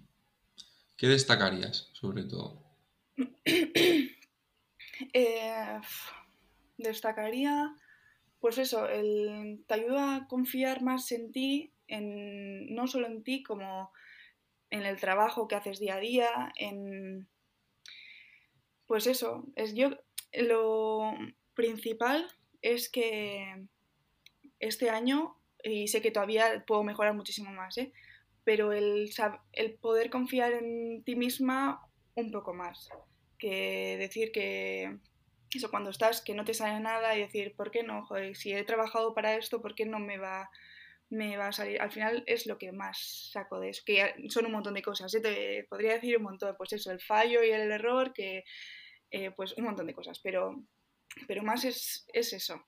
¿Qué 0.98 1.08
destacarías, 1.08 1.90
sobre 1.94 2.24
todo? 2.24 2.64
Eh, 5.14 5.80
destacaría, 6.78 7.76
pues 8.40 8.60
eso, 8.60 8.88
el, 8.88 9.64
te 9.68 9.74
ayuda 9.74 10.16
a 10.16 10.28
confiar 10.28 10.84
más 10.84 11.12
en 11.12 11.32
ti, 11.32 11.74
en, 11.88 12.76
no 12.76 12.86
solo 12.86 13.08
en 13.08 13.24
ti, 13.24 13.42
como 13.42 13.92
en 14.70 14.84
el 14.84 15.00
trabajo 15.00 15.48
que 15.48 15.56
haces 15.56 15.80
día 15.80 15.96
a 15.96 16.00
día, 16.00 16.54
en... 16.56 17.28
Pues 18.86 19.08
eso, 19.08 19.48
es 19.56 19.74
yo, 19.74 19.90
lo 20.34 21.14
principal 21.56 22.28
es 22.62 22.90
que 22.90 23.66
este 24.60 24.90
año, 24.90 25.38
y 25.64 25.88
sé 25.88 26.02
que 26.02 26.12
todavía 26.12 26.64
puedo 26.68 26.84
mejorar 26.84 27.16
muchísimo 27.16 27.52
más, 27.52 27.78
¿eh? 27.80 27.92
Pero 28.44 28.74
el, 28.74 29.12
el 29.54 29.74
poder 29.76 30.10
confiar 30.10 30.54
en 30.54 31.04
ti 31.04 31.16
misma 31.16 31.88
un 32.16 32.32
poco 32.32 32.54
más. 32.54 32.90
Que 33.38 33.98
decir 33.98 34.32
que 34.32 35.00
eso 35.54 35.70
cuando 35.70 35.90
estás, 35.90 36.22
que 36.22 36.34
no 36.34 36.46
te 36.46 36.54
sale 36.54 36.80
nada 36.80 37.16
y 37.16 37.22
decir, 37.22 37.56
¿por 37.56 37.72
qué 37.72 37.84
no? 37.84 38.06
Joder, 38.06 38.36
si 38.36 38.54
he 38.54 38.64
trabajado 38.64 39.14
para 39.14 39.36
esto, 39.36 39.62
¿por 39.62 39.76
qué 39.76 39.86
no 39.86 40.00
me 40.00 40.18
va, 40.18 40.50
me 41.10 41.38
va 41.38 41.48
a 41.48 41.52
salir? 41.52 41.82
Al 41.82 41.92
final 41.92 42.24
es 42.28 42.46
lo 42.46 42.58
que 42.58 42.72
más 42.72 43.30
saco 43.32 43.60
de 43.60 43.70
eso, 43.70 43.84
que 43.86 44.14
son 44.30 44.46
un 44.46 44.54
montón 44.54 44.74
de 44.74 44.82
cosas. 44.82 45.14
¿eh? 45.14 45.20
Te 45.20 45.66
podría 45.70 45.94
decir 45.94 46.18
un 46.18 46.24
montón, 46.24 46.56
pues 46.58 46.74
eso, 46.74 46.92
el 46.92 47.02
fallo 47.02 47.44
y 47.44 47.50
el 47.50 47.72
error, 47.72 48.14
que 48.14 48.44
eh, 49.10 49.32
pues 49.32 49.54
un 49.58 49.66
montón 49.66 49.88
de 49.88 49.94
cosas, 49.94 50.20
pero, 50.20 50.64
pero 51.28 51.44
más 51.44 51.66
es, 51.66 52.06
es 52.14 52.34
eso. 52.34 52.64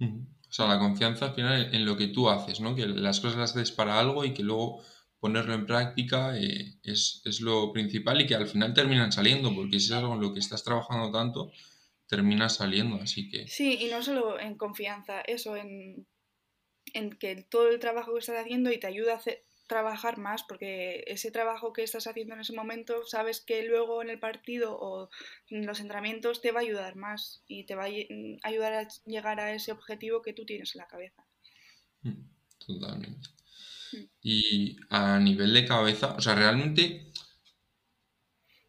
O 0.00 0.33
sea, 0.54 0.66
la 0.66 0.78
confianza 0.78 1.26
al 1.26 1.34
final 1.34 1.74
en 1.74 1.84
lo 1.84 1.96
que 1.96 2.06
tú 2.06 2.28
haces, 2.28 2.60
¿no? 2.60 2.76
Que 2.76 2.86
las 2.86 3.20
cosas 3.20 3.38
las 3.38 3.56
haces 3.56 3.72
para 3.72 3.98
algo 3.98 4.24
y 4.24 4.32
que 4.32 4.44
luego 4.44 4.82
ponerlo 5.18 5.54
en 5.54 5.66
práctica 5.66 6.38
eh, 6.38 6.78
es, 6.82 7.22
lo 7.40 7.72
principal 7.72 8.20
y 8.20 8.26
que 8.26 8.34
al 8.34 8.46
final 8.46 8.74
terminan 8.74 9.10
saliendo, 9.10 9.54
porque 9.54 9.80
si 9.80 9.86
es 9.86 9.92
algo 9.92 10.14
en 10.14 10.20
lo 10.20 10.32
que 10.32 10.38
estás 10.38 10.62
trabajando 10.62 11.10
tanto, 11.10 11.50
termina 12.06 12.48
saliendo, 12.48 13.02
así 13.02 13.28
que... 13.28 13.48
Sí, 13.48 13.78
y 13.80 13.86
no 13.86 14.02
solo 14.02 14.38
en 14.38 14.56
confianza, 14.56 15.22
eso, 15.22 15.56
en, 15.56 16.06
en 16.92 17.10
que 17.10 17.42
todo 17.42 17.70
el 17.70 17.78
trabajo 17.78 18.12
que 18.12 18.20
estás 18.20 18.36
haciendo 18.40 18.70
y 18.70 18.78
te 18.78 18.86
ayuda 18.86 19.14
a 19.14 19.16
hacer, 19.16 19.44
trabajar 19.66 20.18
más 20.18 20.42
porque 20.42 21.04
ese 21.06 21.30
trabajo 21.30 21.72
que 21.72 21.82
estás 21.82 22.06
haciendo 22.06 22.34
en 22.34 22.40
ese 22.40 22.52
momento 22.52 23.06
sabes 23.06 23.40
que 23.40 23.62
luego 23.64 24.02
en 24.02 24.10
el 24.10 24.18
partido 24.18 24.76
o 24.78 25.08
en 25.48 25.66
los 25.66 25.80
entrenamientos 25.80 26.40
te 26.40 26.52
va 26.52 26.60
a 26.60 26.62
ayudar 26.62 26.96
más 26.96 27.42
y 27.46 27.64
te 27.64 27.74
va 27.74 27.84
a 27.84 28.48
ayudar 28.48 28.72
a 28.74 28.88
llegar 29.06 29.40
a 29.40 29.52
ese 29.52 29.72
objetivo 29.72 30.22
que 30.22 30.32
tú 30.32 30.44
tienes 30.44 30.74
en 30.74 30.80
la 30.80 30.86
cabeza. 30.86 31.24
Mm, 32.02 32.28
totalmente. 32.58 33.28
Mm. 33.92 34.04
Y 34.22 34.76
a 34.90 35.18
nivel 35.18 35.54
de 35.54 35.64
cabeza, 35.64 36.14
o 36.14 36.20
sea, 36.20 36.34
realmente 36.34 37.10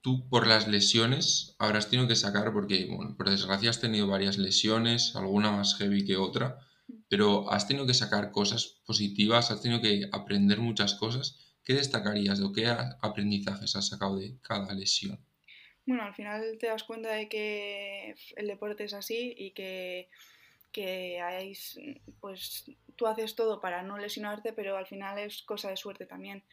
tú 0.01 0.29
por 0.29 0.47
las 0.47 0.67
lesiones 0.67 1.55
habrás 1.59 1.89
tenido 1.89 2.07
que 2.07 2.15
sacar, 2.15 2.53
porque, 2.53 2.85
bueno, 2.85 3.15
por 3.17 3.29
desgracia 3.29 3.69
has 3.69 3.81
tenido 3.81 4.07
varias 4.07 4.37
lesiones, 4.37 5.15
alguna 5.15 5.51
más 5.51 5.75
heavy 5.77 6.05
que 6.05 6.15
otra 6.15 6.64
pero 7.09 7.51
has 7.51 7.67
tenido 7.67 7.85
que 7.85 7.93
sacar 7.93 8.31
cosas 8.31 8.81
positivas, 8.85 9.51
has 9.51 9.61
tenido 9.61 9.81
que 9.81 10.09
aprender 10.11 10.59
muchas 10.59 10.95
cosas. 10.95 11.55
¿Qué 11.63 11.73
destacarías 11.73 12.41
o 12.41 12.53
qué 12.53 12.67
aprendizajes 12.67 13.75
has 13.75 13.87
sacado 13.87 14.17
de 14.17 14.39
cada 14.41 14.73
lesión? 14.73 15.19
Bueno, 15.85 16.03
al 16.03 16.15
final 16.15 16.57
te 16.59 16.67
das 16.67 16.83
cuenta 16.83 17.11
de 17.11 17.27
que 17.27 18.15
el 18.35 18.47
deporte 18.47 18.85
es 18.85 18.93
así 18.93 19.33
y 19.37 19.51
que, 19.51 20.09
que 20.71 21.19
hay, 21.21 21.53
pues 22.19 22.65
tú 22.95 23.07
haces 23.07 23.35
todo 23.35 23.61
para 23.61 23.83
no 23.83 23.97
lesionarte, 23.97 24.53
pero 24.53 24.77
al 24.77 24.87
final 24.87 25.19
es 25.19 25.43
cosa 25.43 25.69
de 25.69 25.77
suerte 25.77 26.05
también 26.05 26.43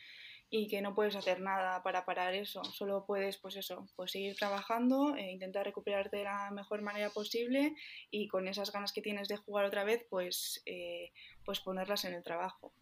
y 0.55 0.69
que 0.69 0.83
no 0.83 0.95
puedes 0.95 1.17
hacer 1.17 1.41
nada 1.41 1.83
para 1.83 2.05
parar 2.05 2.35
eso, 2.35 2.63
solo 2.63 3.07
puedes 3.07 3.39
pues 3.39 3.57
eso, 3.57 3.89
pues 3.97 4.11
seguir 4.13 4.37
trabajando 4.37 5.17
e 5.17 5.31
intentar 5.31 5.65
recuperarte 5.65 6.19
de 6.19 6.25
la 6.25 6.51
mejor 6.51 6.83
manera 6.83 7.09
posible 7.09 7.75
y 8.11 8.29
con 8.29 8.47
esas 8.47 8.71
ganas 8.71 8.93
que 8.93 9.01
tienes 9.01 9.29
de 9.29 9.39
jugar 9.39 9.65
otra 9.65 9.83
vez 9.83 10.05
pues, 10.11 10.63
eh, 10.67 11.11
pues 11.47 11.61
ponerlas 11.61 12.05
en 12.05 12.13
el 12.13 12.23
trabajo 12.23 12.75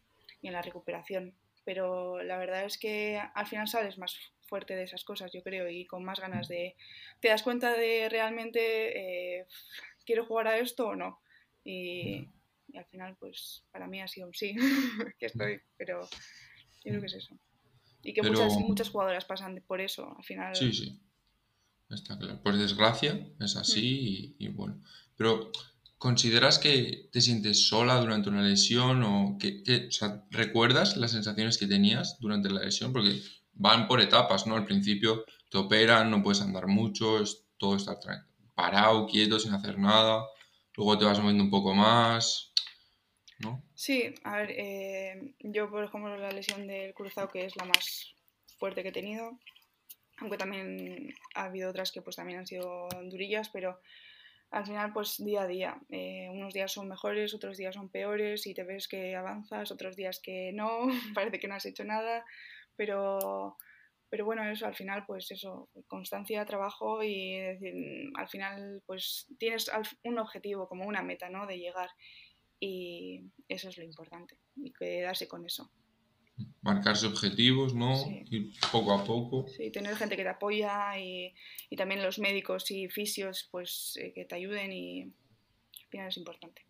y 0.42 0.48
en 0.48 0.54
la 0.54 0.62
recuperación. 0.62 1.36
Pero 1.64 2.20
la 2.24 2.38
verdad 2.38 2.64
es 2.64 2.76
que 2.76 3.22
al 3.34 3.46
final 3.46 3.68
sales 3.68 3.98
más 3.98 4.18
fuerte 4.48 4.74
de 4.74 4.82
esas 4.82 5.04
cosas, 5.04 5.30
yo 5.32 5.44
creo, 5.44 5.68
y 5.68 5.86
con 5.86 6.02
más 6.02 6.18
ganas 6.18 6.48
de... 6.48 6.74
Te 7.20 7.28
das 7.28 7.44
cuenta 7.44 7.74
de 7.74 8.08
realmente 8.08 9.38
eh, 9.38 9.46
quiero 10.04 10.26
jugar 10.26 10.48
a 10.48 10.58
esto 10.58 10.88
o 10.88 10.96
no. 10.96 11.20
Y, 11.62 12.26
y 12.66 12.78
al 12.78 12.86
final 12.86 13.14
pues 13.16 13.62
para 13.70 13.86
mí 13.86 14.02
ha 14.02 14.08
sido 14.08 14.26
un 14.26 14.34
sí, 14.34 14.56
que 15.20 15.26
estoy, 15.26 15.60
pero 15.76 16.00
yo 16.82 16.90
creo 16.90 17.00
que 17.00 17.06
es 17.06 17.14
eso. 17.14 17.38
Y 18.02 18.14
que 18.14 18.22
muchas, 18.22 18.54
muchas 18.56 18.90
jugadoras 18.90 19.24
pasan 19.24 19.62
por 19.66 19.80
eso, 19.80 20.14
al 20.16 20.24
final. 20.24 20.56
Sí, 20.56 20.72
sí. 20.72 21.00
Está 21.90 22.18
claro. 22.18 22.40
Por 22.42 22.56
desgracia, 22.56 23.28
es 23.40 23.56
así 23.56 24.36
mm. 24.38 24.42
y, 24.42 24.48
bueno. 24.48 24.80
Pero, 25.16 25.50
¿consideras 25.98 26.58
que 26.58 27.08
te 27.12 27.20
sientes 27.20 27.68
sola 27.68 28.00
durante 28.00 28.28
una 28.28 28.42
lesión 28.42 29.02
o 29.02 29.36
que, 29.38 29.62
o 29.88 29.90
sea, 29.90 30.24
recuerdas 30.30 30.96
las 30.96 31.12
sensaciones 31.12 31.58
que 31.58 31.66
tenías 31.66 32.18
durante 32.20 32.48
la 32.48 32.60
lesión? 32.60 32.92
Porque 32.92 33.20
van 33.52 33.88
por 33.88 34.00
etapas, 34.00 34.46
¿no? 34.46 34.56
Al 34.56 34.64
principio 34.64 35.24
te 35.50 35.58
operan, 35.58 36.10
no 36.10 36.22
puedes 36.22 36.40
andar 36.40 36.68
mucho, 36.68 37.20
es 37.20 37.44
todo 37.58 37.76
estar 37.76 37.98
parado, 38.54 39.06
quieto, 39.06 39.38
sin 39.38 39.52
hacer 39.52 39.78
nada. 39.78 40.24
Luego 40.76 40.96
te 40.96 41.04
vas 41.04 41.18
moviendo 41.18 41.44
un 41.44 41.50
poco 41.50 41.74
más, 41.74 42.52
Sí, 43.74 44.14
a 44.24 44.36
ver, 44.36 44.50
eh, 44.50 45.34
yo 45.40 45.70
por 45.70 45.84
ejemplo 45.84 46.16
la 46.16 46.30
lesión 46.30 46.66
del 46.66 46.92
cruzado 46.94 47.28
que 47.28 47.46
es 47.46 47.56
la 47.56 47.64
más 47.64 48.14
fuerte 48.58 48.82
que 48.82 48.90
he 48.90 48.92
tenido, 48.92 49.38
aunque 50.18 50.36
también 50.36 51.14
ha 51.34 51.44
habido 51.44 51.70
otras 51.70 51.92
que 51.92 52.02
pues 52.02 52.16
también 52.16 52.40
han 52.40 52.46
sido 52.46 52.88
durillas, 53.10 53.48
pero 53.48 53.80
al 54.50 54.66
final 54.66 54.92
pues 54.92 55.16
día 55.24 55.42
a 55.42 55.46
día, 55.46 55.80
eh, 55.90 56.28
unos 56.30 56.52
días 56.52 56.72
son 56.72 56.88
mejores, 56.88 57.34
otros 57.34 57.56
días 57.56 57.74
son 57.74 57.88
peores 57.88 58.46
y 58.46 58.54
te 58.54 58.64
ves 58.64 58.88
que 58.88 59.16
avanzas, 59.16 59.70
otros 59.70 59.96
días 59.96 60.20
que 60.22 60.52
no, 60.52 60.88
parece 61.14 61.38
que 61.38 61.48
no 61.48 61.54
has 61.54 61.66
hecho 61.66 61.84
nada, 61.84 62.24
pero, 62.76 63.56
pero 64.10 64.24
bueno, 64.26 64.44
eso 64.50 64.66
al 64.66 64.74
final 64.74 65.04
pues 65.06 65.30
eso, 65.30 65.70
constancia, 65.86 66.44
trabajo 66.44 67.02
y 67.02 67.38
al 68.14 68.28
final 68.28 68.82
pues 68.86 69.26
tienes 69.38 69.70
un 70.04 70.18
objetivo 70.18 70.68
como 70.68 70.84
una 70.84 71.02
meta, 71.02 71.30
¿no? 71.30 71.46
De 71.46 71.58
llegar 71.58 71.88
y 72.60 73.22
eso 73.48 73.70
es 73.70 73.78
lo 73.78 73.84
importante, 73.84 74.36
y 74.56 74.72
quedarse 74.72 75.26
con 75.26 75.44
eso. 75.44 75.70
Marcarse 76.62 77.06
objetivos, 77.06 77.74
¿no? 77.74 77.94
Ir 78.30 78.52
poco 78.70 78.92
a 78.92 79.04
poco. 79.04 79.46
Sí, 79.48 79.70
tener 79.70 79.96
gente 79.96 80.16
que 80.16 80.22
te 80.22 80.28
apoya 80.28 80.98
y, 80.98 81.34
y 81.68 81.76
también 81.76 82.02
los 82.02 82.18
médicos 82.18 82.70
y 82.70 82.88
fisios 82.88 83.48
pues 83.50 83.98
eh, 84.00 84.12
que 84.14 84.24
te 84.24 84.36
ayuden 84.36 84.72
y 84.72 85.02
al 85.02 85.88
final 85.90 86.08
es 86.08 86.16
importante. 86.16 86.62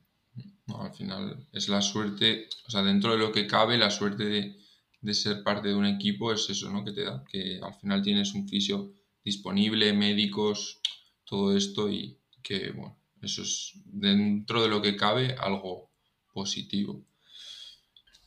No, 0.66 0.82
al 0.82 0.94
final 0.94 1.48
es 1.52 1.68
la 1.68 1.82
suerte, 1.82 2.48
o 2.66 2.70
sea, 2.70 2.82
dentro 2.82 3.12
de 3.12 3.18
lo 3.18 3.32
que 3.32 3.46
cabe, 3.46 3.76
la 3.76 3.90
suerte 3.90 4.24
de, 4.24 4.56
de 5.00 5.14
ser 5.14 5.42
parte 5.42 5.68
de 5.68 5.74
un 5.74 5.86
equipo 5.86 6.32
es 6.32 6.48
eso, 6.48 6.70
¿no? 6.70 6.84
Que 6.84 6.92
te 6.92 7.04
da, 7.04 7.24
que 7.30 7.58
al 7.62 7.74
final 7.74 8.02
tienes 8.02 8.34
un 8.34 8.48
fisio 8.48 8.94
disponible, 9.24 9.92
médicos, 9.92 10.80
todo 11.24 11.56
esto 11.56 11.90
y 11.90 12.18
que, 12.42 12.70
bueno, 12.70 12.99
eso 13.22 13.42
es 13.42 13.72
dentro 13.84 14.62
de 14.62 14.68
lo 14.68 14.82
que 14.82 14.96
cabe 14.96 15.34
algo 15.38 15.90
positivo. 16.32 17.04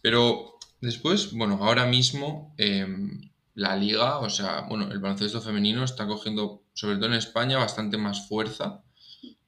Pero 0.02 0.60
después, 0.82 1.32
bueno, 1.34 1.60
ahora 1.62 1.86
mismo 1.86 2.54
em, 2.58 3.32
la 3.56 3.76
liga, 3.76 4.20
o 4.20 4.30
sea, 4.30 4.62
bueno, 4.62 4.92
el 4.92 5.00
baloncesto 5.00 5.42
femenino 5.42 5.84
está 5.84 6.06
cogiendo, 6.08 6.64
sobre 6.74 6.98
todo 6.98 7.08
en 7.08 7.14
España, 7.14 7.58
bastante 7.58 7.98
más 7.98 8.28
fuerza. 8.28 8.84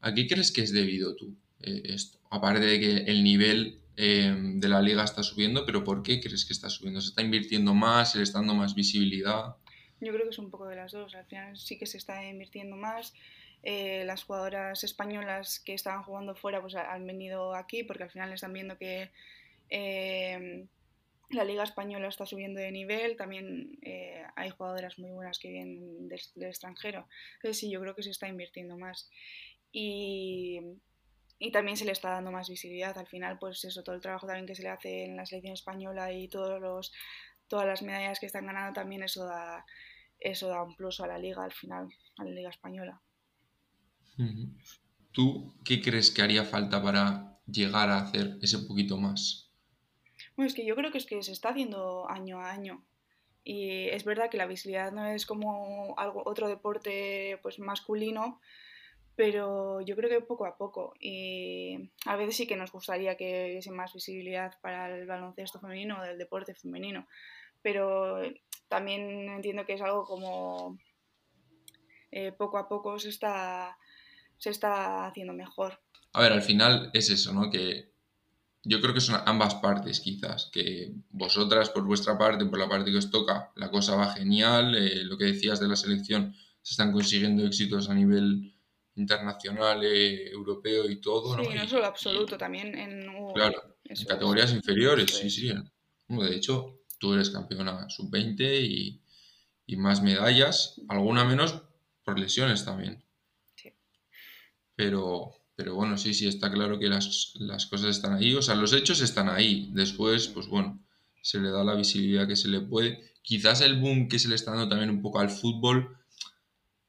¿A 0.02 0.14
qué 0.14 0.28
crees 0.28 0.52
que 0.52 0.62
es 0.62 0.72
debido 0.72 1.16
tú 1.16 1.36
eh, 1.60 1.82
esto? 1.86 2.20
Aparte 2.30 2.66
de 2.66 2.80
que 2.80 2.96
el 3.12 3.24
nivel 3.24 3.82
em, 3.98 4.60
de 4.60 4.70
la 4.70 4.82
liga 4.82 5.04
está 5.04 5.24
subiendo, 5.24 5.66
pero 5.66 5.84
¿por 5.84 6.04
qué 6.04 6.22
crees 6.22 6.46
que 6.46 6.54
está 6.54 6.70
subiendo? 6.70 7.02
¿Se 7.02 7.10
está 7.10 7.22
invirtiendo 7.22 7.74
más? 7.74 8.12
¿Se 8.12 8.18
le 8.18 8.24
está 8.24 8.40
dando 8.40 8.56
más 8.56 8.75
visibilidad? 8.75 9.56
Yo 10.02 10.12
creo 10.12 10.24
que 10.24 10.30
es 10.30 10.40
un 10.40 10.52
poco 10.52 10.68
de 10.68 10.75
las 10.75 10.92
dos. 10.92 11.16
Al 11.16 11.25
final 11.25 11.58
sí 11.58 11.78
que 11.78 11.86
se 11.86 11.98
está 11.98 12.24
invirtiendo 12.28 12.75
más. 12.75 13.14
Eh, 13.64 14.04
las 14.06 14.24
jugadoras 14.24 14.84
españolas 14.84 15.60
que 15.60 15.74
estaban 15.74 16.04
jugando 16.04 16.36
fuera 16.36 16.62
pues 16.62 16.76
han 16.76 17.08
venido 17.08 17.56
aquí 17.56 17.84
porque 17.84 18.04
al 18.04 18.12
final 18.12 18.32
están 18.32 18.54
viendo 18.54 18.78
que 18.78 19.12
em, 19.70 20.68
la 21.30 21.44
liga 21.44 21.64
española 21.64 22.08
está 22.08 22.26
subiendo 22.26 22.60
de 22.60 22.72
nivel, 22.72 23.18
también 23.18 23.80
eh, 23.82 24.24
hay 24.36 24.50
jugadoras 24.52 25.00
muy 25.00 25.12
buenas 25.12 25.40
que 25.40 25.50
vienen 25.50 26.08
del, 26.08 26.20
extranjero. 26.44 27.08
Entonces 27.36 27.60
sí, 27.60 27.72
yo 27.72 27.82
creo 27.82 27.96
que 27.96 28.04
se 28.04 28.12
está 28.12 28.28
invirtiendo 28.28 28.78
más. 28.78 29.10
Y, 29.72 30.60
y, 31.40 31.52
también 31.52 31.78
se 31.78 31.86
le 31.86 31.92
está 31.92 32.12
dando 32.12 32.32
más 32.32 32.50
visibilidad. 32.50 32.98
Al 32.98 33.08
final, 33.08 33.38
pues 33.40 33.64
eso, 33.66 33.84
todo 33.84 33.96
el 33.96 34.02
trabajo 34.02 34.28
también 34.28 34.46
que 34.46 34.56
se 34.56 34.64
le 34.64 34.70
hace 34.70 35.06
en 35.06 35.18
la 35.18 35.26
selección 35.26 35.54
española 35.54 36.12
y 36.14 36.28
todos 36.28 36.62
los, 36.62 36.94
todas 37.48 37.66
las 37.66 37.82
medallas 37.82 38.20
que 38.20 38.28
están 38.28 38.46
ganando, 38.46 38.74
también 38.74 39.04
eso 39.04 39.26
da, 39.26 39.66
eso 40.20 40.48
da 40.50 40.64
un 40.64 40.76
plus 40.76 41.00
a 41.00 41.08
la 41.08 41.18
liga 41.18 41.44
al 41.44 41.54
final, 41.54 41.90
a 42.18 42.24
la 42.24 42.32
liga 42.32 42.50
española. 42.50 43.02
¿Tú 45.12 45.54
qué 45.64 45.82
crees 45.82 46.12
que 46.12 46.22
haría 46.22 46.44
falta 46.44 46.82
para 46.82 47.40
llegar 47.48 47.90
a 47.90 48.00
hacer 48.00 48.38
ese 48.42 48.60
poquito 48.60 48.98
más? 48.98 49.52
Bueno, 50.36 50.48
es 50.48 50.54
que 50.54 50.66
yo 50.66 50.76
creo 50.76 50.92
que 50.92 50.98
es 50.98 51.06
que 51.06 51.22
se 51.24 51.32
está 51.32 51.50
haciendo 51.50 52.10
año 52.10 52.40
a 52.40 52.52
año. 52.52 52.84
Y 53.44 53.90
es 53.90 54.04
verdad 54.04 54.30
que 54.30 54.38
la 54.38 54.48
visibilidad 54.48 54.92
no 54.92 55.06
es 55.06 55.26
como 55.26 55.94
algo, 55.98 56.24
otro 56.26 56.48
deporte 56.48 57.40
pues 57.44 57.60
masculino, 57.60 58.42
pero 59.16 59.82
yo 59.82 59.96
creo 59.96 60.10
que 60.10 60.26
poco 60.26 60.46
a 60.46 60.58
poco. 60.58 60.94
Y 61.00 61.92
a 62.06 62.16
veces 62.16 62.36
sí 62.36 62.48
que 62.48 62.58
nos 62.58 62.72
gustaría 62.72 63.16
que 63.16 63.52
hubiese 63.52 63.72
más 63.72 63.94
visibilidad 63.94 64.60
para 64.62 64.90
el 64.90 65.06
baloncesto 65.06 65.60
femenino 65.60 66.00
o 66.00 66.04
del 66.04 66.18
deporte 66.18 66.56
femenino. 66.56 67.08
Pero 67.62 68.20
también 68.68 69.30
entiendo 69.30 69.66
que 69.66 69.74
es 69.74 69.82
algo 69.82 70.06
como 70.06 70.78
eh, 72.12 72.32
poco 72.32 72.58
a 72.58 72.68
poco 72.68 73.00
se 73.00 73.10
está, 73.10 73.78
se 74.38 74.50
está 74.50 75.08
haciendo 75.08 75.34
mejor. 75.34 75.80
A 76.13 76.22
ver, 76.22 76.34
al 76.34 76.42
final 76.42 76.92
es 76.94 77.10
eso, 77.10 77.34
¿no? 77.34 77.50
Que 77.50 77.94
yo 78.63 78.82
creo 78.82 78.94
que 78.94 79.01
son 79.01 79.22
ambas 79.25 79.56
partes 79.56 80.00
quizás, 80.00 80.50
que 80.51 80.92
vosotras 81.12 81.70
por 81.70 81.84
vuestra 81.84 82.18
parte, 82.18 82.46
por 82.46 82.58
la 82.58 82.68
parte 82.68 82.92
que 82.92 82.98
os 82.98 83.12
toca, 83.12 83.51
la 83.56 83.70
cosa 83.70 83.96
va 83.96 84.13
genial, 84.13 84.75
eh, 84.75 85.04
lo 85.04 85.18
que 85.18 85.25
decías 85.25 85.60
de 85.60 85.68
la 85.68 85.75
selección, 85.75 86.36
se 86.62 86.74
están 86.74 86.92
consiguiendo 86.92 87.46
éxitos 87.46 87.89
a 87.89 87.94
nivel 87.94 88.56
internacional, 88.96 89.84
eh, 89.84 90.30
europeo 90.32 90.89
y 90.89 91.00
todo. 91.00 91.38
Sí, 91.44 91.54
no, 91.54 91.68
solo 91.68 91.86
absoluto, 91.86 92.38
también 92.38 92.75
en... 92.75 93.08
claro, 93.36 93.77
en 93.84 94.06
categorías 94.06 94.51
inferiores, 94.51 95.12
sí, 95.13 95.30
sí. 95.30 95.54
de 96.08 96.36
hecho, 96.36 96.80
tú 96.98 97.13
eres 97.13 97.30
campeona 97.30 97.88
sub-20 97.89 98.62
y, 98.63 99.01
y 99.68 99.75
más 99.75 100.01
medallas, 100.01 100.82
alguna 100.89 101.24
menos 101.24 101.62
por 102.04 102.18
lesiones 102.18 102.65
también. 102.65 103.05
Pero, 104.75 105.32
pero 105.55 105.75
bueno, 105.75 105.98
sí, 105.98 106.13
sí, 106.13 106.27
está 106.27 106.51
claro 106.51 106.79
que 106.79 106.88
las, 106.88 107.34
cosas 107.70 107.90
están 107.90 108.14
ahí, 108.14 108.33
o 108.33 108.42
sea, 108.42 108.55
los 108.55 108.74
hechos 108.74 109.01
están 109.01 109.29
ahí. 109.29 109.70
Después, 109.74 110.27
pues 110.27 110.48
bueno, 110.48 110.83
se 111.22 111.40
le 111.40 111.50
da 111.50 111.64
la 111.64 111.75
visibilidad 111.75 112.27
que 112.27 112.35
se 112.35 112.50
le 112.50 112.61
puede. 112.61 113.14
Quizás 113.22 113.61
el 113.61 113.79
boom 113.79 114.07
que 114.07 114.20
se 114.20 114.27
le 114.27 114.35
está 114.35 114.51
dando 114.51 114.70
también 114.70 114.90
un 114.90 115.01
poco 115.01 115.20
al 115.20 115.29
fútbol, 115.29 115.98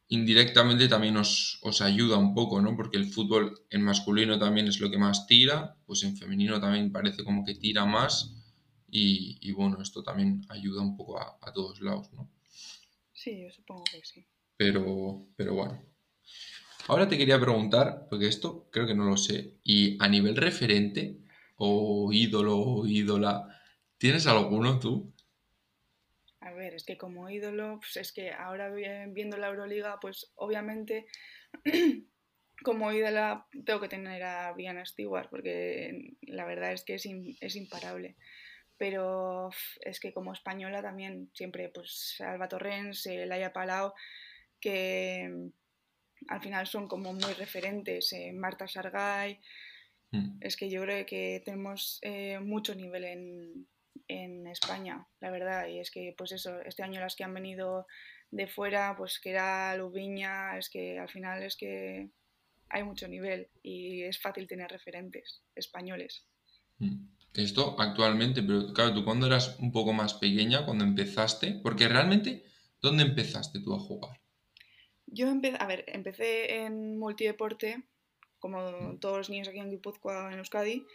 indirectamente 0.08 0.88
también 0.88 1.16
os, 1.16 1.58
os 1.62 1.80
ayuda 1.80 2.16
un 2.16 2.34
poco, 2.34 2.60
¿no? 2.60 2.76
Porque 2.76 2.96
el 2.96 3.06
fútbol 3.06 3.62
en 3.70 3.82
masculino 3.82 4.38
también 4.38 4.68
es 4.68 4.80
lo 4.80 4.90
que 4.90 4.98
más 4.98 5.26
tira, 5.26 5.76
pues 5.86 6.02
en 6.02 6.16
femenino 6.16 6.60
también 6.60 6.92
parece 6.92 7.24
como 7.24 7.44
que 7.44 7.54
tira 7.54 7.84
más. 7.84 8.32
Y, 8.88 9.52
bueno, 9.52 9.82
esto 9.82 10.02
también 10.02 10.46
ayuda 10.48 10.80
un 10.80 10.96
poco 10.96 11.20
a, 11.20 11.36
a 11.42 11.52
todos 11.52 11.82
lados, 11.82 12.10
¿no? 12.14 12.30
Sí, 13.12 13.42
yo 13.42 13.50
supongo 13.50 13.84
que 13.84 14.00
sí. 14.04 14.26
Pero, 14.56 15.26
pero 15.36 15.54
bueno, 15.54 15.82
Ahora 16.88 17.08
te 17.08 17.18
quería 17.18 17.40
preguntar, 17.40 18.06
porque 18.08 18.28
esto 18.28 18.68
creo 18.70 18.86
que 18.86 18.94
no 18.94 19.04
lo 19.04 19.16
sé, 19.16 19.54
y 19.64 19.98
a 20.00 20.08
nivel 20.08 20.36
referente 20.36 21.16
o 21.56 22.12
ídolo 22.12 22.58
o 22.58 22.86
ídola, 22.86 23.48
¿tienes 23.98 24.28
alguno 24.28 24.78
tú? 24.78 25.12
A 26.40 26.52
ver, 26.52 26.74
es 26.74 26.84
que 26.84 26.96
como 26.96 27.28
ídolo, 27.28 27.80
pues 27.80 27.96
es 27.96 28.12
que 28.12 28.30
ahora 28.30 28.70
viendo 29.08 29.36
la 29.36 29.48
Euroliga, 29.48 29.98
pues 30.00 30.30
obviamente 30.36 31.06
como 32.62 32.92
ídola 32.92 33.48
tengo 33.64 33.80
que 33.80 33.88
tener 33.88 34.22
a 34.22 34.52
Brianna 34.52 34.86
Stewart, 34.86 35.28
porque 35.28 36.12
la 36.22 36.44
verdad 36.44 36.72
es 36.72 36.84
que 36.84 36.94
es, 36.94 37.56
imparable. 37.56 38.14
Pero 38.76 39.50
es 39.80 39.98
que 39.98 40.12
como 40.12 40.32
española 40.32 40.82
también 40.82 41.30
siempre, 41.34 41.68
pues 41.68 42.20
Alba 42.20 42.46
Torrens, 42.46 43.06
Laia 43.06 43.52
Palau, 43.52 43.92
que 44.60 45.50
al 46.28 46.40
final 46.40 46.66
son 46.66 46.88
como 46.88 47.12
muy 47.12 47.32
referentes. 47.34 48.12
Eh, 48.12 48.32
Marta 48.32 48.66
Sargay, 48.66 49.40
mm. 50.10 50.38
es 50.40 50.56
que 50.56 50.68
yo 50.68 50.82
creo 50.82 51.06
que 51.06 51.42
tenemos 51.44 51.98
eh, 52.02 52.38
mucho 52.40 52.74
nivel 52.74 53.04
en, 53.04 53.68
en, 54.08 54.46
España, 54.46 55.06
la 55.20 55.30
verdad. 55.30 55.68
Y 55.68 55.78
es 55.78 55.90
que, 55.90 56.14
pues 56.16 56.32
eso, 56.32 56.60
este 56.60 56.82
año 56.82 57.00
las 57.00 57.16
que 57.16 57.24
han 57.24 57.34
venido 57.34 57.86
de 58.30 58.46
fuera, 58.46 58.94
pues 58.96 59.20
que 59.20 59.30
era 59.30 59.76
Lubiña, 59.76 60.58
es 60.58 60.68
que 60.68 60.98
al 60.98 61.08
final 61.08 61.42
es 61.42 61.56
que 61.56 62.10
hay 62.68 62.82
mucho 62.82 63.06
nivel 63.06 63.48
y 63.62 64.02
es 64.02 64.20
fácil 64.20 64.46
tener 64.46 64.70
referentes 64.70 65.42
españoles. 65.54 66.26
Mm. 66.78 67.06
Esto 67.34 67.78
actualmente, 67.78 68.42
pero 68.42 68.72
claro, 68.72 68.94
tú 68.94 69.04
cuando 69.04 69.26
eras 69.26 69.58
un 69.58 69.70
poco 69.70 69.92
más 69.92 70.14
pequeña, 70.14 70.64
cuando 70.64 70.84
empezaste, 70.84 71.60
porque 71.62 71.86
realmente, 71.86 72.46
¿dónde 72.80 73.02
empezaste 73.02 73.60
tú 73.60 73.74
a 73.74 73.78
jugar? 73.78 74.18
Yo 75.06 75.28
empecé, 75.28 75.56
a 75.60 75.66
ver, 75.66 75.84
empecé 75.88 76.62
en 76.62 76.98
multideporte, 76.98 77.82
como 78.38 78.98
todos 79.00 79.18
los 79.18 79.30
niños 79.30 79.48
aquí 79.48 79.58
en 79.58 79.70
Guipúzcoa, 79.70 80.32
en 80.32 80.38
Euskadi, 80.38 80.86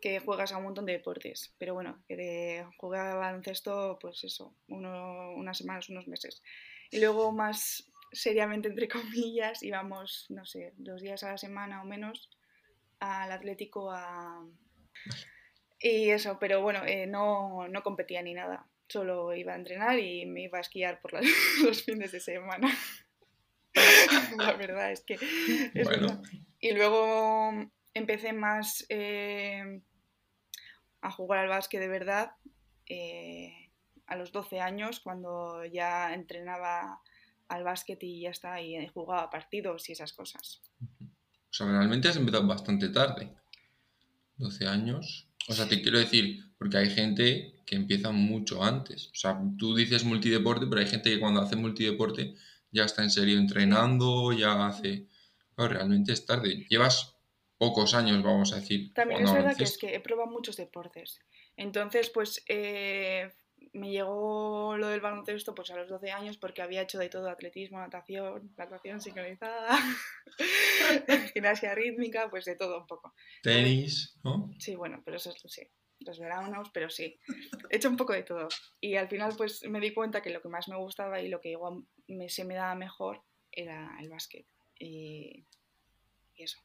que 0.00 0.18
juegas 0.18 0.52
a 0.52 0.58
un 0.58 0.64
montón 0.64 0.84
de 0.84 0.94
deportes. 0.94 1.54
Pero 1.58 1.74
bueno, 1.74 2.02
que 2.08 2.16
de 2.16 2.66
baloncesto, 2.80 3.98
pues 4.00 4.24
eso, 4.24 4.54
uno, 4.68 5.32
unas 5.32 5.56
semanas, 5.56 5.88
unos 5.88 6.08
meses. 6.08 6.42
Y 6.90 7.00
luego 7.00 7.32
más 7.32 7.90
seriamente, 8.12 8.68
entre 8.68 8.88
comillas, 8.88 9.62
íbamos, 9.62 10.26
no 10.28 10.44
sé, 10.44 10.74
dos 10.76 11.00
días 11.00 11.22
a 11.22 11.30
la 11.30 11.38
semana 11.38 11.82
o 11.82 11.84
menos 11.84 12.28
al 13.00 13.32
Atlético 13.32 13.90
a... 13.90 14.46
Y 15.80 16.10
eso, 16.10 16.38
pero 16.38 16.62
bueno, 16.62 16.84
eh, 16.86 17.06
no, 17.06 17.66
no 17.68 17.82
competía 17.82 18.22
ni 18.22 18.34
nada. 18.34 18.68
Solo 18.88 19.34
iba 19.34 19.52
a 19.52 19.56
entrenar 19.56 19.98
y 19.98 20.26
me 20.26 20.42
iba 20.42 20.58
a 20.58 20.60
esquiar 20.60 21.00
por 21.00 21.12
los 21.64 21.82
fines 21.82 22.12
de 22.12 22.20
semana. 22.20 22.68
la 24.38 24.52
verdad 24.54 24.92
es 24.92 25.02
que... 25.04 25.18
Y 26.60 26.72
luego 26.72 27.50
empecé 27.94 28.32
más 28.32 28.86
eh, 28.88 29.82
a 31.00 31.10
jugar 31.10 31.40
al 31.40 31.48
básquet 31.48 31.80
de 31.80 31.88
verdad 31.88 32.32
eh, 32.86 33.70
a 34.06 34.16
los 34.16 34.32
12 34.32 34.60
años, 34.60 35.00
cuando 35.00 35.64
ya 35.64 36.14
entrenaba 36.14 37.00
al 37.48 37.64
básquet 37.64 38.02
y 38.02 38.20
ya 38.20 38.30
está, 38.30 38.60
y 38.60 38.86
jugaba 38.88 39.30
partidos 39.30 39.88
y 39.88 39.92
esas 39.92 40.12
cosas. 40.12 40.62
O 40.90 41.54
sea, 41.54 41.66
realmente 41.66 42.08
has 42.08 42.16
empezado 42.16 42.46
bastante 42.46 42.88
tarde. 42.88 43.34
12 44.36 44.66
años. 44.66 45.28
O 45.48 45.52
sea, 45.52 45.68
te 45.68 45.82
quiero 45.82 45.98
decir, 45.98 46.44
porque 46.58 46.78
hay 46.78 46.90
gente 46.90 47.54
que 47.66 47.76
empieza 47.76 48.10
mucho 48.10 48.62
antes. 48.62 49.08
O 49.08 49.14
sea, 49.14 49.40
tú 49.58 49.74
dices 49.74 50.04
multideporte, 50.04 50.66
pero 50.66 50.80
hay 50.80 50.86
gente 50.86 51.10
que 51.10 51.20
cuando 51.20 51.40
hace 51.40 51.56
multideporte 51.56 52.34
ya 52.72 52.84
está 52.84 53.02
en 53.02 53.10
serio 53.10 53.38
entrenando, 53.38 54.32
ya 54.32 54.66
hace... 54.66 55.06
realmente 55.56 56.12
es 56.12 56.26
tarde. 56.26 56.66
Llevas 56.68 57.16
pocos 57.58 57.94
años, 57.94 58.22
vamos 58.22 58.52
a 58.52 58.56
decir. 58.56 58.92
También 58.94 59.22
es 59.22 59.32
verdad 59.32 59.56
que 59.56 59.64
es 59.64 59.78
que 59.78 59.94
he 59.94 60.00
probado 60.00 60.30
muchos 60.30 60.56
deportes. 60.56 61.20
Entonces, 61.56 62.10
pues 62.10 62.42
eh, 62.48 63.30
me 63.72 63.90
llegó 63.90 64.76
lo 64.76 64.88
del 64.88 65.00
baloncesto 65.00 65.54
pues 65.54 65.70
a 65.70 65.76
los 65.76 65.88
12 65.88 66.10
años 66.10 66.36
porque 66.36 66.62
había 66.62 66.82
hecho 66.82 66.98
de 66.98 67.08
todo, 67.08 67.28
atletismo, 67.28 67.78
natación, 67.78 68.52
natación 68.56 69.00
sincronizada, 69.00 69.78
gimnasia 71.34 71.74
rítmica, 71.74 72.28
pues 72.30 72.44
de 72.44 72.56
todo 72.56 72.80
un 72.80 72.86
poco. 72.86 73.14
Tenis, 73.42 74.18
¿no? 74.24 74.52
Sí, 74.58 74.74
bueno, 74.74 75.00
pero 75.04 75.16
eso 75.16 75.30
es, 75.30 75.52
sí, 75.52 75.62
los 76.00 76.18
veranos, 76.18 76.70
pero 76.72 76.90
sí, 76.90 77.18
he 77.70 77.76
hecho 77.76 77.88
un 77.88 77.96
poco 77.96 78.12
de 78.12 78.22
todo. 78.22 78.48
Y 78.80 78.96
al 78.96 79.08
final 79.08 79.34
pues 79.36 79.62
me 79.68 79.80
di 79.80 79.92
cuenta 79.92 80.20
que 80.20 80.30
lo 80.30 80.42
que 80.42 80.48
más 80.48 80.68
me 80.68 80.76
gustaba 80.76 81.20
y 81.20 81.28
lo 81.28 81.40
que 81.40 81.50
igual 81.50 81.84
me, 82.12 82.28
se 82.28 82.44
me 82.44 82.54
daba 82.54 82.74
mejor 82.74 83.22
era 83.52 83.96
el 84.00 84.08
básquet. 84.08 84.46
Y, 84.78 85.44
y 86.34 86.42
eso. 86.42 86.58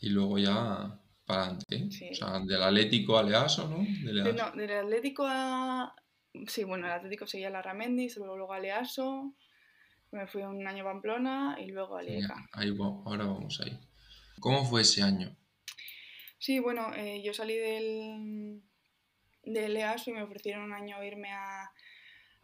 Y 0.00 0.10
luego 0.10 0.38
ya 0.38 1.00
para 1.24 1.42
adelante. 1.46 1.88
O 2.10 2.14
sea, 2.14 2.40
del 2.40 2.62
Atlético 2.62 3.18
al 3.18 3.32
EASO, 3.32 3.68
¿no? 3.68 3.78
Del, 3.78 4.36
no, 4.36 4.50
del 4.52 4.70
Atlético 4.70 5.24
a... 5.26 5.94
Sí, 6.46 6.64
bueno, 6.64 6.86
el 6.86 6.92
Atlético 6.92 7.26
seguía 7.26 7.48
la 7.50 7.62
Ramendi, 7.62 8.08
luego, 8.16 8.36
luego 8.36 8.52
al 8.52 8.66
EASO, 8.66 9.34
me 10.12 10.26
fui 10.26 10.42
un 10.42 10.66
año 10.66 10.82
a 10.82 10.92
Pamplona 10.92 11.56
y 11.58 11.70
luego 11.70 11.96
al 11.96 12.08
ECA. 12.08 12.46
Ahí 12.52 12.76
ahora 12.78 13.24
vamos 13.24 13.60
ahí. 13.62 13.78
¿Cómo 14.38 14.64
fue 14.66 14.82
ese 14.82 15.02
año? 15.02 15.34
Sí, 16.38 16.58
bueno, 16.58 16.92
eh, 16.94 17.22
yo 17.24 17.32
salí 17.32 17.56
del, 17.56 18.62
del 19.44 19.76
EASO 19.76 20.10
y 20.10 20.12
me 20.12 20.22
ofrecieron 20.22 20.64
un 20.64 20.74
año 20.74 21.02
irme 21.02 21.32
a, 21.32 21.70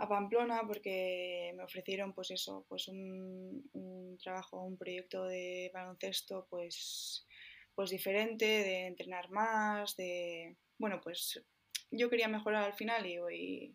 a 0.03 0.09
Pamplona 0.09 0.63
porque 0.67 1.53
me 1.57 1.63
ofrecieron 1.63 2.13
pues 2.13 2.33
eso, 2.33 2.67
pues 2.69 2.89
un, 2.89 4.19
trabajo, 4.21 4.61
un 4.61 4.77
proyecto 4.77 5.25
de 5.25 5.71
baloncesto 5.73 6.47
pues 6.51 7.27
pues 7.75 7.89
diferente, 7.89 8.45
de 8.45 8.87
entrenar 8.87 9.31
más, 9.31 9.97
de, 9.97 10.59
bueno, 10.77 11.01
pues 11.01 11.43
yo 11.91 12.11
quería 12.11 12.29
mejorar 12.29 12.65
al 12.65 12.75
final 12.75 13.07
y, 13.07 13.75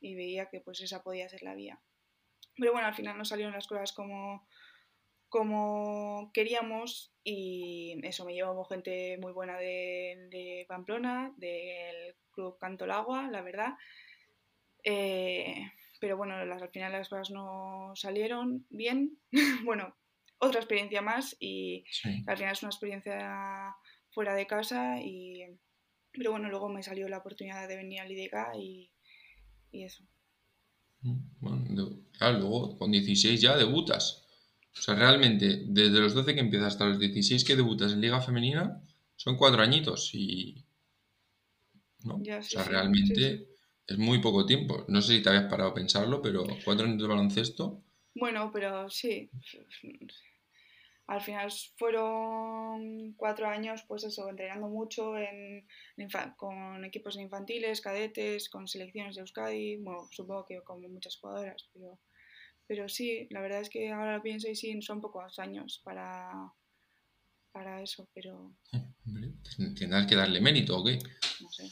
y, 0.00 0.14
veía 0.14 0.48
que 0.48 0.60
pues 0.60 0.80
esa 0.80 1.02
podía 1.02 1.28
ser 1.28 1.42
la 1.42 1.54
vía. 1.54 1.78
Pero 2.56 2.72
bueno, 2.72 2.86
al 2.86 2.94
final 2.94 3.18
no 3.18 3.26
salieron 3.26 3.52
las 3.52 3.66
cosas 3.66 3.92
como, 3.92 4.48
como 5.28 6.30
queríamos 6.32 7.12
y 7.22 8.00
eso 8.04 8.24
me 8.24 8.32
llevó 8.32 8.64
gente 8.64 9.18
muy 9.18 9.32
buena 9.32 9.58
de, 9.58 10.28
de 10.30 10.64
Pamplona, 10.66 11.34
del 11.36 12.16
Club 12.30 12.56
Canto 12.58 12.90
Agua, 12.90 13.28
la 13.30 13.42
verdad. 13.42 13.74
Eh, 14.88 15.72
pero 16.00 16.16
bueno, 16.16 16.34
al 16.36 16.70
final 16.70 16.92
las 16.92 17.08
cosas 17.08 17.30
no 17.30 17.92
salieron 17.96 18.64
bien. 18.70 19.18
bueno, 19.64 19.96
otra 20.38 20.60
experiencia 20.60 21.02
más 21.02 21.36
y 21.40 21.84
al 22.26 22.36
final 22.36 22.52
es 22.52 22.62
una 22.62 22.70
experiencia 22.70 23.74
fuera 24.10 24.34
de 24.34 24.46
casa 24.46 25.00
y 25.02 25.42
pero 26.12 26.30
bueno, 26.30 26.48
luego 26.48 26.68
me 26.68 26.82
salió 26.82 27.08
la 27.08 27.18
oportunidad 27.18 27.68
de 27.68 27.76
venir 27.76 28.00
al 28.00 28.10
IDK 28.10 28.34
y, 28.58 28.90
y 29.70 29.82
eso. 29.82 30.04
Bueno, 31.40 32.00
claro, 32.16 32.38
luego 32.38 32.78
con 32.78 32.90
16 32.90 33.40
ya 33.40 33.56
debutas. 33.56 34.24
O 34.78 34.80
sea, 34.80 34.94
realmente, 34.94 35.64
desde 35.66 36.00
los 36.00 36.14
12 36.14 36.34
que 36.34 36.40
empiezas 36.40 36.68
hasta 36.68 36.86
los 36.86 36.98
16 36.98 37.44
que 37.44 37.56
debutas 37.56 37.92
en 37.92 38.00
Liga 38.00 38.22
Femenina, 38.22 38.82
son 39.16 39.36
cuatro 39.36 39.62
añitos 39.62 40.10
y... 40.14 40.64
¿no? 42.04 42.16
o 42.16 42.42
sea, 42.42 42.64
realmente 42.64 43.55
es 43.86 43.98
muy 43.98 44.20
poco 44.20 44.46
tiempo. 44.46 44.84
No 44.88 45.00
sé 45.02 45.16
si 45.16 45.22
te 45.22 45.28
habías 45.28 45.50
parado 45.50 45.70
a 45.70 45.74
pensarlo, 45.74 46.22
pero 46.22 46.44
cuatro 46.64 46.86
años 46.86 47.00
de 47.00 47.08
baloncesto 47.08 47.82
bueno, 48.16 48.50
pero 48.52 48.88
sí. 48.88 49.30
Al 51.06 51.20
final 51.20 51.52
fueron 51.76 53.12
cuatro 53.12 53.46
años, 53.46 53.84
pues 53.86 54.04
eso, 54.04 54.28
entrenando 54.28 54.68
mucho 54.68 55.16
en, 55.16 55.66
con 56.36 56.84
equipos 56.84 57.16
infantiles, 57.16 57.80
cadetes, 57.80 58.48
con 58.48 58.66
selecciones 58.66 59.14
de 59.14 59.20
Euskadi, 59.20 59.76
bueno, 59.76 60.08
supongo 60.10 60.46
que 60.46 60.62
como 60.62 60.88
muchas 60.88 61.16
jugadoras, 61.18 61.68
pero, 61.72 62.00
pero 62.66 62.88
sí, 62.88 63.28
la 63.30 63.40
verdad 63.40 63.60
es 63.60 63.70
que 63.70 63.92
ahora 63.92 64.16
lo 64.16 64.22
pienso 64.22 64.48
y 64.48 64.56
sí, 64.56 64.80
son 64.82 65.00
pocos 65.00 65.38
años 65.38 65.80
para, 65.84 66.32
para 67.52 67.82
eso, 67.82 68.08
pero... 68.14 68.56
Tendrás 69.78 70.06
que 70.06 70.16
darle 70.16 70.40
mérito, 70.40 70.78
¿o 70.78 70.84
qué? 70.84 70.98
No 71.40 71.50
sé. 71.50 71.70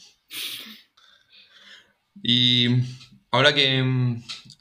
Y 2.21 2.67
ahora 3.31 3.53
que, 3.53 3.83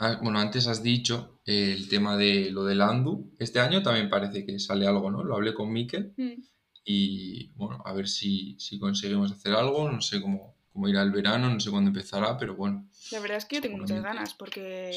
ah, 0.01 0.19
bueno, 0.23 0.39
antes 0.39 0.67
has 0.67 0.83
dicho 0.83 1.35
el 1.47 1.89
tema 1.89 2.17
de 2.17 2.51
lo 2.51 2.65
del 2.65 2.81
Andu. 2.81 3.33
Este 3.39 3.61
año 3.61 3.83
también 3.83 4.09
parece 4.09 4.45
que 4.47 4.59
sale 4.59 4.87
algo, 4.87 5.11
¿no? 5.11 5.23
Lo 5.25 5.35
hablé 5.35 5.55
con 5.55 5.73
Miquel 5.73 6.15
mm. 6.17 6.33
y 6.85 7.53
bueno, 7.55 7.83
a 7.85 7.93
ver 7.93 8.09
si, 8.09 8.57
si, 8.59 8.79
conseguimos 8.79 9.33
hacer 9.33 9.53
algo. 9.53 9.91
No 9.91 10.01
sé 10.01 10.21
cómo, 10.21 10.57
cómo 10.73 10.89
irá 10.89 11.03
el 11.03 11.13
verano, 11.13 11.51
no 11.51 11.61
sé 11.61 11.71
cuándo 11.71 11.89
empezará, 11.89 12.39
pero 12.39 12.55
bueno. 12.55 12.89
La 13.13 13.21
verdad 13.21 13.39
es 13.39 13.45
que 13.45 13.57
yo 13.57 13.63
tengo 13.63 13.79
muchas 13.79 14.03
ganas 14.03 14.35
porque, 14.35 14.91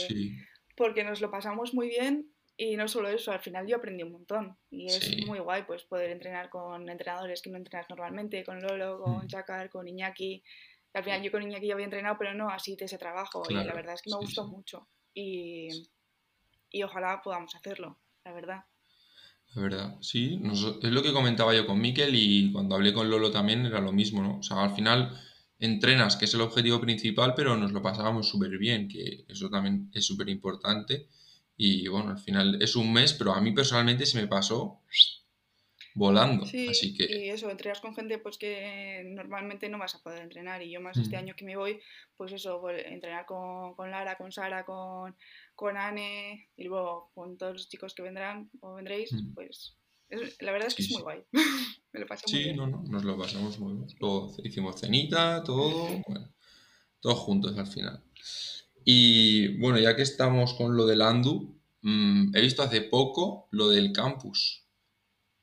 porque 0.76 1.04
nos 1.04 1.22
lo 1.22 1.30
pasamos 1.30 1.74
muy 1.74 1.90
bien 1.90 2.32
y 2.56 2.76
no 2.76 2.88
solo 2.88 3.10
eso, 3.10 3.32
al 3.32 3.42
final 3.42 3.68
yo 3.68 3.76
aprendí 3.76 4.02
un 4.04 4.14
montón 4.14 4.58
y 4.72 4.88
es 4.88 5.28
muy 5.28 5.40
guay 5.40 5.64
pues 5.68 5.84
poder 5.84 6.10
entrenar 6.10 6.50
con 6.50 6.90
entrenadores 6.90 7.42
que 7.42 7.52
no 7.52 7.58
entrenas 7.58 7.88
normalmente, 7.90 8.44
con 8.44 8.62
Lolo, 8.62 9.02
con 9.04 9.26
mm. 9.26 9.28
Chakar, 9.28 9.70
con 9.70 9.88
Iñaki. 9.88 10.44
Al 10.94 11.04
final 11.04 11.22
yo 11.22 11.32
con 11.32 11.44
Iñaki 11.44 11.68
ya 11.68 11.74
había 11.74 11.86
entrenado, 11.86 12.16
pero 12.18 12.34
no 12.34 12.50
así 12.50 12.76
de 12.76 12.86
ese 12.86 12.98
trabajo 12.98 13.44
y 13.50 13.54
la 13.54 13.74
verdad 13.74 13.94
es 13.94 14.02
que 14.02 14.10
me 14.10 14.18
gustó 14.18 14.48
mucho. 14.48 14.88
Y, 15.14 15.70
y 16.72 16.84
ojalá 16.84 17.22
podamos 17.24 17.54
hacerlo, 17.56 18.00
la 18.24 18.34
verdad. 18.34 18.66
La 19.56 19.62
verdad, 19.62 19.98
sí, 20.02 20.42
es 20.44 20.92
lo 20.92 21.02
que 21.02 21.14
comentaba 21.14 21.56
yo 21.56 21.66
con 21.66 21.80
Miquel 21.80 22.14
y 22.14 22.52
cuando 22.52 22.76
hablé 22.76 22.94
con 22.94 23.10
Lolo 23.10 23.32
también 23.32 23.66
era 23.66 23.80
lo 23.80 23.92
mismo, 23.92 24.22
¿no? 24.22 24.40
O 24.40 24.44
sea, 24.44 24.62
al 24.62 24.76
final 24.76 25.18
entrenas, 25.60 26.16
que 26.16 26.26
es 26.26 26.34
el 26.34 26.42
objetivo 26.42 26.82
principal, 26.82 27.34
pero 27.36 27.56
nos 27.56 27.72
lo 27.72 27.82
pasábamos 27.82 28.28
súper 28.28 28.58
bien, 28.58 28.88
que 28.88 29.26
eso 29.28 29.50
también 29.50 29.90
es 29.94 30.06
súper 30.06 30.30
importante. 30.30 31.08
Y 31.56 31.88
bueno, 31.88 32.12
al 32.12 32.20
final 32.20 32.62
es 32.62 32.76
un 32.76 32.94
mes, 32.94 33.14
pero 33.14 33.34
a 33.34 33.42
mí 33.42 33.52
personalmente 33.52 34.06
se 34.06 34.22
me 34.22 34.28
pasó 34.28 34.82
volando. 35.98 36.44
así 36.44 36.94
que... 36.96 37.26
y 37.26 37.30
eso, 37.30 37.50
entrenas 37.50 37.82
con 37.82 37.96
gente 37.96 38.20
pues 38.20 38.38
que 38.38 39.04
normalmente 39.06 39.68
no 39.68 39.80
vas 39.80 39.96
a 39.96 40.04
poder 40.04 40.22
entrenar. 40.22 40.62
Y 40.62 40.70
yo 40.70 40.80
más 40.80 40.98
este 40.98 41.18
año 41.18 41.36
que 41.36 41.44
me 41.44 41.58
voy, 41.58 41.80
pues 42.16 42.32
eso, 42.32 42.70
entrenar 42.70 43.26
con, 43.26 43.74
con 43.76 43.90
Lara, 43.90 44.16
con 44.16 44.32
Sara, 44.32 44.64
con, 44.64 45.16
con 45.56 45.76
Anne 45.76 46.50
y 46.56 46.64
luego 46.66 47.10
con 47.16 47.38
todos 47.38 47.54
los 47.54 47.70
chicos 47.70 47.96
que 47.96 48.04
vendrán 48.04 48.50
o 48.62 48.76
vendréis, 48.76 49.12
mm. 49.12 49.34
pues 49.34 49.76
la 50.40 50.52
verdad 50.52 50.68
es 50.68 50.76
que 50.76 50.84
es 50.84 50.92
muy 50.92 51.02
guay. 51.02 51.24
me 51.92 52.00
lo 52.00 52.06
pasé 52.06 52.26
muy 52.32 52.44
bien. 52.44 52.52
Sí, 52.52 52.58
no, 52.58 52.68
no, 52.68 52.84
nos 52.84 53.04
lo 53.04 53.18
pasamos 53.18 53.60
muy 53.60 53.74
bien. 53.74 53.88
Luego 54.00 54.36
hicimos 54.44 54.80
cenita, 54.80 55.44
todo, 55.44 55.88
bueno, 56.08 56.32
todos 57.02 57.18
juntos 57.20 57.58
al 57.58 57.68
final. 57.68 58.04
Y 58.86 59.58
bueno, 59.60 59.80
ya 59.80 59.96
que 59.96 60.04
estamos 60.04 60.54
con 60.54 60.78
lo 60.78 60.86
del 60.86 61.02
Andu, 61.02 61.60
mm, 61.82 62.36
he 62.36 62.42
visto 62.42 62.62
hace 62.62 62.82
poco 62.82 63.48
lo 63.50 63.70
del 63.70 63.92
campus 63.92 64.67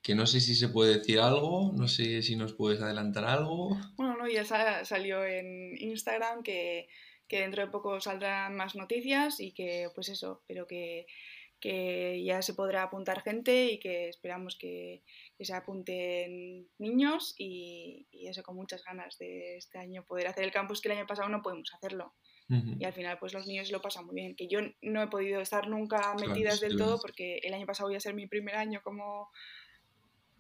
que 0.05 0.15
no 0.15 0.27
sé 0.27 0.41
si 0.41 0.55
se 0.55 0.69
puede 0.69 0.99
decir 0.99 1.19
algo, 1.19 1.73
no 1.75 1.89
sé 1.89 2.21
si 2.21 2.37
nos 2.37 2.53
puedes 2.53 2.83
adelantar 2.83 3.25
algo. 3.25 3.71
Bueno, 3.97 4.19
no, 4.19 4.29
ya 4.29 4.45
salió 4.85 5.25
en 5.25 5.75
Instagram 5.79 6.43
que, 6.43 6.89
dentro 7.31 7.65
de 7.65 7.73
poco 7.73 7.99
saldrán 8.01 8.55
más 8.55 8.77
noticias 8.77 9.41
y 9.41 9.53
que, 9.53 9.89
pues 9.95 10.11
eso, 10.11 10.43
pero 10.47 10.67
que, 10.67 11.07
ya 12.23 12.43
se 12.43 12.53
podrá 12.53 12.83
apuntar 12.83 13.23
gente 13.23 13.71
y 13.71 13.79
que 13.79 14.11
esperamos 14.11 14.59
que, 14.59 15.03
se 15.41 15.55
apunten 15.55 16.69
niños 16.77 17.35
y, 17.39 18.07
eso 18.29 18.43
con 18.43 18.57
muchas 18.57 18.85
ganas 18.85 19.17
de 19.17 19.57
este 19.57 19.79
año 19.79 20.05
poder 20.07 20.27
hacer 20.27 20.45
el 20.45 20.53
campus 20.53 20.83
que 20.83 20.89
el 20.89 20.99
año 20.99 21.07
pasado 21.07 21.31
no 21.31 21.41
podemos 21.41 21.73
hacerlo. 21.73 22.13
Y 22.79 22.85
al 22.85 22.93
final 22.93 23.17
pues 23.19 23.33
los 23.33 23.47
niños 23.47 23.73
lo 23.73 23.81
pasan 23.81 24.05
muy 24.05 24.17
bien, 24.17 24.37
que 24.37 24.49
yo 24.49 24.61
no 24.83 25.03
he 25.03 25.07
podido 25.07 25.41
estar 25.41 25.67
nunca 25.67 26.15
metidas 26.21 26.61
del 26.61 26.77
todo 26.77 27.01
porque 27.01 27.39
el 27.43 27.55
año 27.55 27.65
pasado 27.65 27.89
voy 27.89 27.97
a 27.97 28.01
ser 28.01 28.13
mi 28.13 28.27
primer 28.27 28.57
año 28.57 28.83
como 28.85 29.31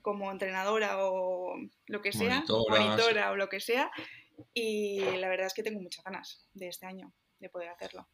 como 0.04 0.30
entrenadora 0.30 0.98
o 0.98 1.56
lo 1.86 2.02
que 2.02 2.12
sea, 2.12 2.44
monitora 2.46 3.32
o 3.32 3.36
lo 3.36 3.48
que 3.48 3.58
sea. 3.58 3.90
Y 4.52 5.00
la 5.00 5.30
verdad 5.30 5.46
es 5.46 5.54
que 5.54 5.62
tengo 5.62 5.80
muchas 5.80 6.04
ganas 6.04 6.46
de 6.52 6.68
este 6.68 6.84
año 6.84 7.12
de 7.40 7.48
poder 7.48 7.70
hacerlo. 7.70 8.06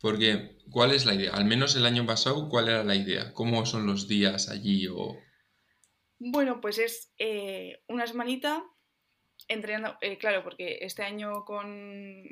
Porque, 0.00 0.58
¿cuál 0.68 0.90
es 0.90 1.06
la 1.06 1.14
idea? 1.14 1.32
Al 1.32 1.44
menos 1.44 1.76
el 1.76 1.86
año 1.86 2.04
pasado, 2.04 2.48
¿cuál 2.48 2.68
era 2.68 2.82
la 2.82 2.96
idea? 2.96 3.32
¿Cómo 3.34 3.64
son 3.66 3.86
los 3.86 4.08
días 4.08 4.48
allí? 4.48 4.88
O... 4.88 5.16
Bueno, 6.18 6.60
pues 6.60 6.78
es 6.78 7.12
eh, 7.18 7.84
una 7.86 8.08
semanita 8.08 8.64
entrenando, 9.46 9.96
eh, 10.00 10.18
claro, 10.18 10.42
porque 10.42 10.78
este 10.80 11.04
año 11.04 11.44
con, 11.44 12.24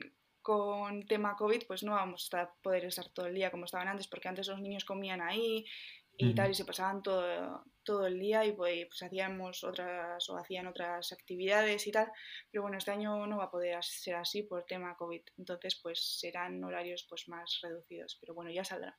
con 0.43 1.07
tema 1.07 1.37
COVID, 1.37 1.63
pues 1.69 1.85
no 1.85 1.93
vamos 1.93 2.29
a 2.33 2.53
poder 2.61 2.87
estar 2.87 3.09
todo 3.11 3.27
el 3.27 3.37
día 3.37 3.53
como 3.53 3.67
estaban 3.67 3.87
antes, 3.87 4.09
porque 4.09 4.29
antes 4.29 4.49
los 4.49 4.61
niños 4.61 4.85
comían 4.85 5.21
ahí, 5.21 5.65
y 6.23 6.35
tal, 6.35 6.51
y 6.51 6.55
se 6.55 6.65
pasaban 6.65 7.03
todo, 7.03 7.65
todo 7.91 8.07
el 8.07 8.21
día 8.21 8.47
y 8.47 8.53
pues, 8.53 8.87
pues, 8.87 9.03
hacíamos 9.03 9.65
otras 9.65 10.31
o 10.31 10.37
hacían 10.37 10.69
otras 10.69 11.11
actividades 11.11 11.89
y 11.89 11.91
tal, 11.91 12.07
pero 12.49 12.63
bueno, 12.63 12.79
este 12.79 12.93
año 12.93 13.27
no 13.27 13.39
va 13.39 13.47
a 13.47 13.51
poder 13.51 13.83
ser 13.83 14.15
así 14.15 14.45
por 14.45 14.65
tema 14.65 14.95
COVID, 14.97 15.23
entonces 15.39 15.75
pues 15.83 16.19
serán 16.21 16.63
horarios 16.63 17.05
pues 17.09 17.27
más 17.27 17.59
reducidos, 17.61 18.17
pero 18.21 18.33
bueno, 18.33 18.53
ya 18.53 18.65
saldrá. 18.65 18.97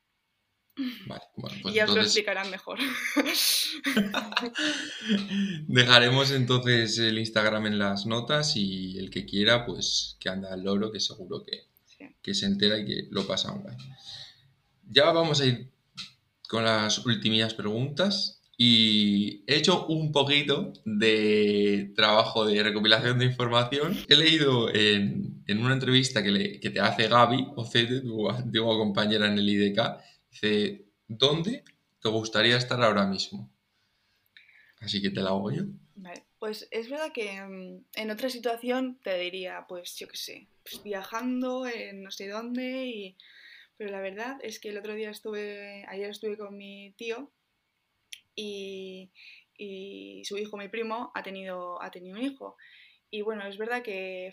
Vale, 1.08 1.24
bueno, 1.38 1.58
pues 1.62 1.66
y 1.74 1.78
ya 1.78 1.86
os 1.86 1.96
lo 1.96 2.02
explicarán 2.02 2.52
mejor. 2.52 2.80
Dejaremos 5.70 6.32
entonces 6.32 7.00
el 7.00 7.18
Instagram 7.18 7.68
en 7.68 7.80
las 7.80 8.06
notas 8.06 8.58
y 8.58 9.00
el 9.00 9.10
que 9.10 9.26
quiera, 9.26 9.66
pues 9.66 10.18
que 10.20 10.28
anda 10.28 10.52
al 10.52 10.66
loro, 10.66 10.92
que 10.92 11.00
seguro 11.00 11.46
que, 11.46 11.70
que 12.22 12.34
se 12.34 12.46
entera 12.46 12.78
y 12.78 12.86
que 12.86 13.08
lo 13.10 13.26
pasa 13.26 13.54
guay. 13.54 13.78
Ya 14.90 15.14
vamos 15.14 15.40
a 15.40 15.46
ir 15.46 15.72
con 16.50 16.66
las 16.66 17.06
últimas 17.06 17.54
preguntas 17.54 18.40
y 18.64 19.44
he 19.48 19.56
hecho 19.56 19.88
un 19.88 20.12
poquito 20.12 20.72
de 20.86 21.92
trabajo 21.96 22.46
de 22.46 22.62
recopilación 22.62 23.18
de 23.18 23.26
información. 23.26 23.98
He 24.08 24.16
leído 24.16 24.72
en, 24.72 25.44
una 25.48 25.74
entrevista 25.74 26.22
que, 26.22 26.60
te 26.60 26.80
hace 26.80 27.08
Gaby 27.08 27.54
Ocete, 27.56 28.02
tu 28.02 28.30
antigua 28.30 28.78
compañera 28.78 29.26
en 29.26 29.40
el 29.40 29.50
IDK, 29.50 29.98
dice, 30.30 30.86
¿dónde 31.08 31.64
te 32.04 32.10
gustaría 32.10 32.56
estar 32.56 32.80
ahora 32.84 33.08
mismo? 33.08 33.50
Así 34.80 35.02
que 35.02 35.10
te 35.10 35.22
la 35.22 35.30
hago 35.32 35.50
yo. 35.50 35.64
Vale, 35.96 36.22
pues 36.38 36.68
es 36.70 36.88
verdad 36.88 37.12
que 37.12 37.42
mm, 37.42 37.86
en 37.96 38.12
otra 38.12 38.30
situación 38.30 39.00
te 39.04 39.18
diría, 39.18 39.66
pues 39.68 39.96
yo 39.96 40.08
qué 40.08 40.18
sé, 40.18 40.48
pues 40.62 40.84
viajando 40.84 41.66
en 41.66 42.04
no 42.04 42.12
sé 42.12 42.28
dónde 42.28 42.86
y... 42.86 43.18
Pero 43.78 43.90
la 43.90 44.02
verdad 44.02 44.38
es 44.44 44.60
que 44.60 44.70
el 44.70 44.78
otro 44.78 44.94
día 44.94 45.10
estuve, 45.10 45.84
ayer 45.88 46.12
estuve 46.12 46.38
con 46.38 46.56
mi 46.56 46.94
tío 46.98 47.32
y, 48.36 49.12
su 50.24 50.38
hijo, 50.38 50.58
mi 50.58 50.70
primo, 50.70 51.12
ha 51.14 51.24
tenido, 51.24 51.82
ha 51.82 51.92
tenido 51.92 52.18
un 52.18 52.24
hijo. 52.24 52.58
Y 53.10 53.22
bueno, 53.22 53.46
es 53.48 53.58
verdad 53.58 53.84
que 53.84 54.32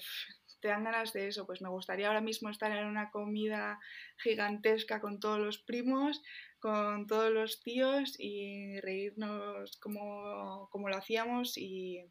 te 0.61 0.69
dan 0.69 0.85
ganas 0.85 1.13
de 1.13 1.29
eso, 1.29 1.47
pues 1.47 1.61
me 1.63 1.69
gustaría 1.69 2.09
ahora 2.09 2.21
mismo 2.21 2.49
estar 2.49 2.73
en 2.73 2.87
una 2.87 3.11
comida 3.11 3.79
gigantesca 4.19 5.01
con 5.01 5.21
todos 5.21 5.39
los 5.39 5.59
primos, 5.59 6.23
con 6.59 7.07
todos 7.07 7.31
los 7.31 7.61
tíos 7.61 8.15
y 8.19 8.81
reírnos 8.81 9.79
como, 9.79 10.69
lo 10.73 10.97
hacíamos 10.97 11.57
y, 11.57 12.05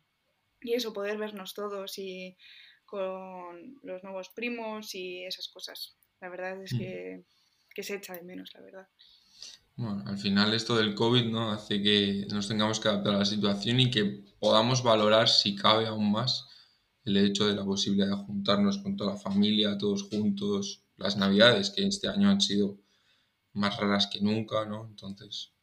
eso, 0.61 0.93
poder 0.93 1.17
vernos 1.17 1.53
todos 1.53 1.97
y 1.97 2.37
con 2.85 3.79
los 3.83 4.03
nuevos 4.03 4.29
primos 4.29 4.95
y 4.95 5.23
esas 5.25 5.49
cosas. 5.49 5.97
La 6.19 6.29
verdad 6.29 6.61
es 6.61 6.71
que, 6.77 7.23
que 7.73 7.83
se 7.83 7.95
echa 7.95 8.13
de 8.13 8.23
menos, 8.23 8.51
la 8.53 8.61
verdad. 8.61 8.87
Bueno, 9.77 10.03
al 10.07 10.17
final 10.17 10.53
esto 10.55 10.75
del 10.75 10.95
COVID 10.95 11.25
¿no? 11.25 11.51
hace 11.51 11.81
que 11.81 12.25
nos 12.31 12.47
tengamos 12.47 12.79
que 12.79 12.89
adaptar 12.89 13.13
a 13.13 13.19
la 13.19 13.25
situación 13.25 13.79
y 13.79 13.91
que 13.91 14.23
podamos 14.39 14.81
valorar, 14.81 15.29
si 15.29 15.55
cabe 15.55 15.85
aún 15.85 16.11
más, 16.11 16.47
el 17.05 17.15
hecho 17.17 17.47
de 17.47 17.55
la 17.55 17.63
posibilidad 17.63 18.07
de 18.07 18.25
juntarnos 18.25 18.79
con 18.79 18.97
toda 18.97 19.13
la 19.13 19.19
familia, 19.19 19.77
todos 19.77 20.03
juntos, 20.03 20.83
las 20.97 21.15
navidades, 21.15 21.69
que 21.69 21.85
este 21.85 22.07
año 22.07 22.29
han 22.29 22.41
sido 22.41 22.79
más 23.53 23.77
raras 23.77 24.07
que 24.07 24.19
nunca, 24.19 24.65
¿no? 24.65 24.87
Entonces, 24.87 25.53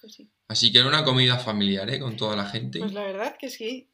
pues 0.00 0.22
Así 0.48 0.72
que 0.72 0.78
era 0.78 0.88
una 0.88 1.04
comida 1.04 1.38
familiar, 1.38 1.88
¿eh? 1.88 2.00
Con 2.00 2.16
toda 2.16 2.36
la 2.36 2.46
gente. 2.46 2.78
Pues 2.80 2.92
la 2.92 3.04
verdad 3.04 3.36
que 3.38 3.48
sí. 3.48 3.88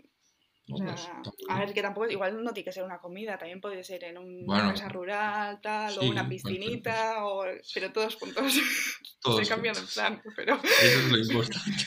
Pues, 0.69 1.09
a 1.49 1.61
ver, 1.61 1.73
que 1.73 1.81
tampoco, 1.81 2.11
igual 2.11 2.45
no 2.45 2.53
tiene 2.53 2.67
que 2.67 2.73
ser 2.73 2.85
una 2.85 2.99
comida, 2.99 3.39
también 3.39 3.59
puede 3.59 3.83
ser 3.83 4.05
en 4.05 4.19
una 4.19 4.71
casa 4.71 4.89
rural, 4.91 5.61
tal, 5.63 5.99
o 5.99 6.03
una 6.03 6.29
piscinita, 6.29 7.25
o, 7.25 7.45
pero 7.73 7.91
todos 7.91 8.17
juntos. 8.17 8.53
Todos 9.21 9.41
Se 9.41 9.53
cambian 9.53 9.75
el 9.77 9.85
plan, 9.87 10.23
pero... 10.37 10.61
Eso 10.63 11.01
es 11.01 11.11
lo 11.11 11.19
importante. 11.25 11.85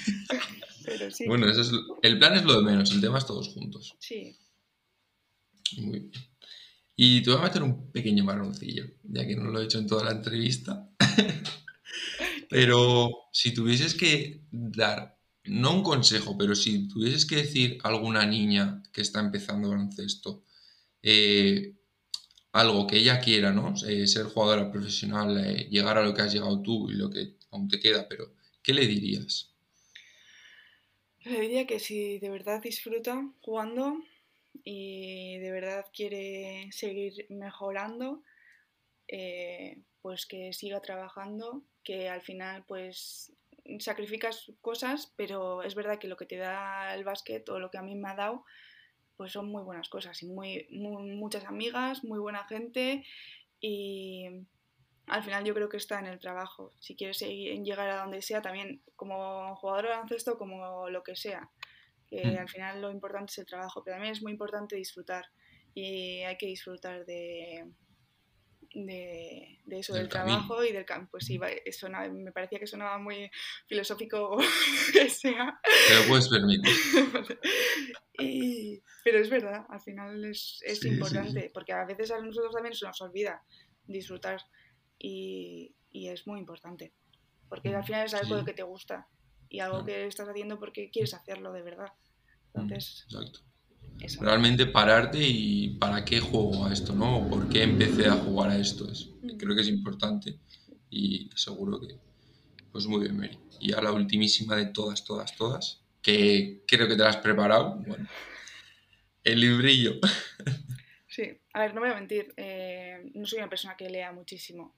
pero 0.84 1.12
sí. 1.12 1.28
Bueno, 1.28 1.48
eso 1.48 1.62
es, 1.62 1.72
el 2.02 2.20
plan 2.20 2.34
es 2.34 2.44
lo 2.44 2.58
de 2.58 2.64
menos, 2.64 2.92
el 2.92 3.00
tema 3.00 3.20
es 3.20 3.26
todos 3.26 3.54
juntos. 3.54 3.96
Sí. 4.00 4.38
Muy 5.78 6.00
bien. 6.00 6.12
Y 6.96 7.22
te 7.22 7.30
voy 7.30 7.40
a 7.40 7.44
meter 7.44 7.64
un 7.64 7.92
pequeño 7.92 8.26
marroncillo, 8.26 8.86
ya 9.04 9.26
que 9.26 9.36
no 9.36 9.50
lo 9.50 9.62
he 9.62 9.64
hecho 9.64 9.78
en 9.78 9.88
toda 9.88 10.04
la 10.04 10.12
entrevista. 10.12 10.90
pero 12.50 13.10
si 13.32 13.54
tuvieses 13.54 13.96
que 13.96 14.44
dar 14.52 15.18
no 15.46 15.74
un 15.74 15.84
consejo, 15.84 16.38
pero 16.38 16.56
si 16.56 16.88
tuvieses 16.88 17.26
que 17.26 17.38
decir 17.38 17.80
a 17.84 17.90
alguna 17.90 18.26
niña 18.26 18.84
que 18.94 19.02
está 19.02 19.20
empezando 19.20 19.70
baloncesto, 19.70 20.44
eh, 21.02 21.74
algo 22.52 22.86
que 22.86 22.98
ella 22.98 23.20
quiera, 23.20 23.52
¿no? 23.52 23.74
Eh, 23.88 24.08
ser 24.08 24.26
jugadora 24.26 24.72
profesional, 24.72 25.38
eh, 25.44 25.68
llegar 25.70 25.98
a 25.98 26.04
lo 26.04 26.14
que 26.14 26.22
has 26.22 26.34
llegado 26.34 26.62
tú 26.62 26.90
y 26.90 26.94
lo 26.94 27.10
que 27.10 27.36
aún 27.52 27.68
te 27.68 27.80
queda, 27.80 28.08
pero 28.08 28.34
¿qué 28.62 28.74
le 28.74 28.86
dirías? 28.86 29.56
Le 31.24 31.40
diría 31.40 31.66
que 31.66 31.80
si 31.80 32.20
de 32.20 32.30
verdad 32.30 32.62
disfruta 32.62 33.32
jugando 33.42 34.04
y 34.64 35.38
de 35.38 35.52
verdad 35.52 35.86
quiere 35.94 36.70
seguir 36.72 37.28
mejorando, 37.30 38.24
pues 40.02 40.26
que 40.26 40.52
siga 40.54 40.82
trabajando, 40.82 41.64
que 41.84 42.10
al 42.10 42.22
final 42.22 42.64
pues 42.66 43.32
sacrificas 43.80 44.52
cosas, 44.62 45.14
pero 45.16 45.64
es 45.64 45.76
verdad 45.76 46.00
que 46.00 46.08
lo 46.08 46.18
que 46.18 46.26
te 46.26 46.38
da 46.38 46.94
el 46.96 47.04
básquet 47.04 47.48
o 47.50 47.60
lo 47.60 47.70
que 47.72 47.78
a 47.78 47.82
mí 47.82 47.96
me 47.96 48.10
ha 48.10 48.16
dado, 48.16 48.44
pues 49.18 49.32
son 49.32 49.48
muy 49.50 49.64
buenas 49.64 49.90
cosas 49.90 50.22
y 50.24 50.28
muy, 50.28 50.68
muchas 50.72 51.46
amigas, 51.46 52.04
muy 52.04 52.20
buena 52.20 52.46
gente 52.46 53.06
y 53.60 54.26
al 55.08 55.24
final 55.24 55.44
yo 55.44 55.54
creo 55.54 55.70
que 55.70 55.78
está 55.78 56.00
en 56.00 56.08
el 56.08 56.20
trabajo. 56.20 56.72
Si 56.80 56.96
quieres 56.96 57.20
llegar 57.20 57.90
a 57.90 58.02
donde 58.02 58.22
sea, 58.22 58.42
también 58.42 58.82
como 58.96 59.56
jugador 59.58 59.86
de 59.86 59.90
baloncesto, 59.92 60.38
como 60.38 60.90
lo 60.90 61.04
que 61.04 61.16
sea, 61.16 61.50
que 62.08 62.26
mm. 62.26 62.40
al 62.40 62.50
final 62.50 62.82
lo 62.82 62.92
importante 62.92 63.32
es 63.32 63.38
el 63.38 63.46
trabajo, 63.46 63.84
pero 63.84 63.96
también 63.96 64.14
es 64.14 64.22
muy 64.22 64.32
importante 64.32 64.76
disfrutar 64.76 65.26
y 65.74 66.22
hay 66.22 66.38
que 66.38 66.48
disfrutar 66.48 67.06
de, 67.06 67.66
de, 68.74 69.60
eso, 69.70 69.94
del, 69.94 70.10
trabajo 70.10 70.64
y 70.64 70.72
del 70.72 70.86
campo. 70.86 71.12
Pues 71.12 71.26
sí, 71.26 71.40
me 71.40 72.32
parecía 72.32 72.60
que 72.60 72.68
sonaba 72.68 72.98
muy 72.98 73.30
filosófico 73.68 74.38
que 74.94 75.10
sea. 75.10 75.60
Pero 75.88 76.08
puedes 76.08 76.30
permitir. 76.30 76.74
pero 79.04 79.20
es 79.20 79.30
verdad, 79.30 79.66
al 79.70 79.82
final 79.82 80.24
es, 80.26 80.86
importante, 80.86 81.52
porque 81.54 81.74
a 81.74 81.86
veces 81.86 82.12
a 82.12 82.22
nosotros 82.22 82.54
también 82.54 82.76
se 82.76 82.86
nos 82.86 83.02
olvida 83.02 83.44
disfrutar 83.86 84.42
y, 84.98 85.76
es 85.92 86.26
muy 86.28 86.40
importante, 86.40 86.94
porque 87.50 87.76
al 87.76 87.84
final 87.84 88.06
es 88.06 88.14
algo 88.14 88.46
que 88.46 88.54
te 88.54 88.64
gusta 88.64 89.08
y 89.50 89.60
algo 89.60 89.84
que 89.84 90.06
estás 90.06 90.30
haciendo 90.30 90.60
porque 90.60 90.90
quieres 90.92 91.14
hacerlo 91.14 91.52
de 91.52 91.64
verdad. 91.64 91.92
Entonces, 92.54 93.06
Exacto 93.06 93.51
realmente 94.20 94.66
pararte 94.66 95.20
y 95.22 95.70
para 95.80 96.04
qué 96.04 96.20
juego 96.20 96.66
a 96.66 96.74
esto, 96.74 96.94
¿no? 96.94 97.28
¿Por 97.30 97.50
qué 97.50 97.64
empecé 97.64 98.08
a 98.08 98.14
jugar 98.14 98.52
a 98.52 98.58
esto? 98.58 98.90
Es, 98.92 99.10
mm. 99.22 99.38
creo 99.38 99.56
que 99.56 99.62
es 99.62 99.68
importante 99.68 100.40
y 100.90 101.30
seguro 101.36 101.80
que, 101.80 101.96
pues 102.72 102.88
muy 102.88 103.02
bien, 103.02 103.18
Mary. 103.18 103.38
Y 103.60 103.74
a 103.74 103.82
la 103.82 103.92
ultimísima 103.92 104.56
de 104.56 104.68
todas, 104.68 105.06
todas, 105.06 105.36
todas, 105.36 105.84
que 106.02 106.64
creo 106.68 106.88
que 106.88 106.96
te 106.96 107.04
la 107.04 107.10
has 107.10 107.18
preparado, 107.18 107.76
bueno, 107.86 108.08
el 109.24 109.40
librillo. 109.40 110.00
Sí, 111.08 111.42
a 111.52 111.60
ver, 111.60 111.74
no 111.74 111.82
voy 111.82 111.90
a 111.90 111.96
mentir, 111.96 112.34
eh, 112.38 113.12
no 113.16 113.26
soy 113.26 113.40
una 113.40 113.50
persona 113.50 113.76
que 113.76 113.90
lea 113.90 114.14
muchísimo, 114.14 114.78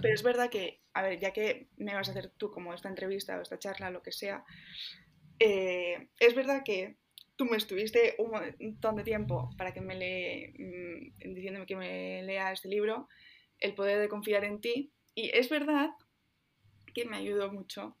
pero 0.00 0.14
es 0.14 0.22
verdad 0.22 0.48
que, 0.48 0.80
a 0.94 1.02
ver, 1.02 1.20
ya 1.20 1.34
que 1.34 1.68
me 1.76 1.92
vas 1.92 2.08
a 2.08 2.12
hacer 2.12 2.32
tú 2.38 2.50
como 2.50 2.72
esta 2.72 2.88
entrevista 2.88 3.36
o 3.36 3.42
esta 3.42 3.58
charla, 3.58 3.90
lo 3.90 4.02
que 4.02 4.10
sea, 4.10 4.42
eh, 5.38 6.08
es 6.18 6.34
verdad 6.34 6.62
que 6.64 6.96
tú 7.40 7.46
me 7.46 7.56
estuviste 7.56 8.16
un 8.18 8.32
montón 8.32 8.96
de 8.96 9.02
tiempo 9.02 9.48
para 9.56 9.72
que 9.72 9.80
me 9.80 9.94
le, 9.94 10.52
mm, 10.58 11.32
diciéndome 11.34 11.64
que 11.64 11.74
me 11.74 12.22
lea 12.22 12.52
este 12.52 12.68
libro, 12.68 13.08
El 13.58 13.74
poder 13.74 13.98
de 13.98 14.10
confiar 14.10 14.44
en 14.44 14.60
ti. 14.60 14.92
Y 15.14 15.30
es 15.32 15.48
verdad 15.48 15.88
que 16.92 17.06
me 17.06 17.16
ayudó 17.16 17.50
mucho. 17.50 17.96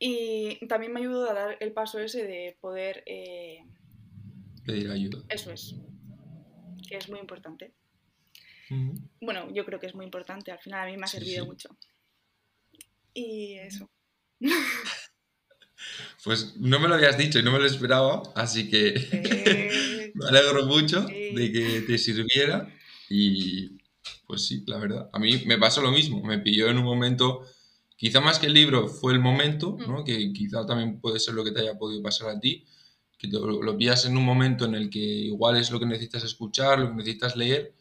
Y 0.00 0.66
también 0.66 0.92
me 0.92 0.98
ayudó 0.98 1.30
a 1.30 1.34
dar 1.34 1.58
el 1.60 1.72
paso 1.72 2.00
ese 2.00 2.26
de 2.26 2.58
poder... 2.60 3.04
Eh, 3.06 3.64
Pedir 4.66 4.90
ayuda. 4.90 5.24
Eso 5.28 5.52
es. 5.52 5.76
Que 6.88 6.96
es 6.96 7.08
muy 7.08 7.20
importante. 7.20 7.72
Bueno, 9.20 9.48
yo 9.54 9.64
creo 9.64 9.78
que 9.78 9.86
es 9.86 9.94
muy 9.94 10.04
importante. 10.06 10.50
Al 10.50 10.58
final 10.58 10.88
a 10.88 10.90
mí 10.90 10.96
me 10.96 11.04
ha 11.04 11.06
servido 11.06 11.46
mucho. 11.46 11.68
Y 13.14 13.58
eso. 13.58 13.88
Pues 16.24 16.56
no 16.56 16.78
me 16.78 16.88
lo 16.88 16.94
habías 16.94 17.16
dicho 17.18 17.38
y 17.38 17.42
no 17.42 17.52
me 17.52 17.58
lo 17.58 17.66
esperaba, 17.66 18.22
así 18.34 18.68
que 18.68 20.10
me 20.14 20.28
alegro 20.28 20.66
mucho 20.66 21.16
de 21.28 21.52
que 21.52 21.82
te 21.82 21.98
sirviera 21.98 22.68
y 23.08 23.78
pues 24.26 24.46
sí, 24.46 24.62
la 24.66 24.78
verdad. 24.78 25.10
A 25.12 25.18
mí 25.18 25.42
me 25.46 25.58
pasó 25.58 25.82
lo 25.82 25.90
mismo, 25.90 26.22
me 26.22 26.38
pilló 26.38 26.68
en 26.68 26.78
un 26.78 26.84
momento, 26.84 27.44
quizá 27.96 28.20
más 28.20 28.38
que 28.38 28.46
el 28.46 28.54
libro 28.54 28.88
fue 28.88 29.12
el 29.12 29.20
momento, 29.20 29.76
¿no? 29.86 30.04
que 30.04 30.32
quizá 30.32 30.64
también 30.66 31.00
puede 31.00 31.18
ser 31.20 31.34
lo 31.34 31.44
que 31.44 31.52
te 31.52 31.60
haya 31.60 31.78
podido 31.78 32.02
pasar 32.02 32.28
a 32.30 32.40
ti, 32.40 32.64
que 33.18 33.28
lo, 33.28 33.62
lo 33.62 33.76
pillas 33.76 34.04
en 34.06 34.16
un 34.16 34.24
momento 34.24 34.64
en 34.64 34.74
el 34.74 34.88
que 34.90 34.98
igual 35.00 35.56
es 35.56 35.70
lo 35.70 35.80
que 35.80 35.86
necesitas 35.86 36.24
escuchar, 36.24 36.78
lo 36.78 36.88
que 36.90 36.96
necesitas 36.96 37.36
leer 37.36 37.74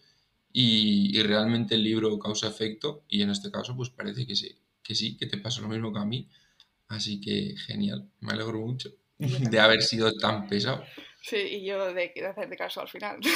y, 0.51 1.17
y 1.17 1.23
realmente 1.23 1.75
el 1.75 1.83
libro 1.83 2.17
causa 2.19 2.47
efecto 2.47 3.03
y 3.07 3.21
en 3.21 3.29
este 3.29 3.51
caso 3.51 3.75
pues 3.75 3.89
parece 3.89 4.25
que 4.25 4.35
sí, 4.35 4.55
que 4.83 4.95
sí, 4.95 5.17
que 5.17 5.27
te 5.27 5.38
pasa 5.38 5.62
lo 5.62 5.69
mismo 5.69 5.93
que 5.93 5.99
a 5.99 6.05
mí 6.05 6.29
Así 6.89 7.21
que 7.21 7.56
genial, 7.65 8.10
me 8.19 8.34
alegro 8.34 8.60
mucho 8.60 8.89
de 9.17 9.60
haber 9.60 9.82
sido 9.82 10.13
tan 10.13 10.47
pesado. 10.47 10.84
Sí, 11.21 11.38
y 11.38 11.65
yo 11.65 11.93
de, 11.93 12.12
de 12.15 12.28
hacerte 12.28 12.58
caso 12.58 12.82
al 12.82 12.89
final. 12.89 13.19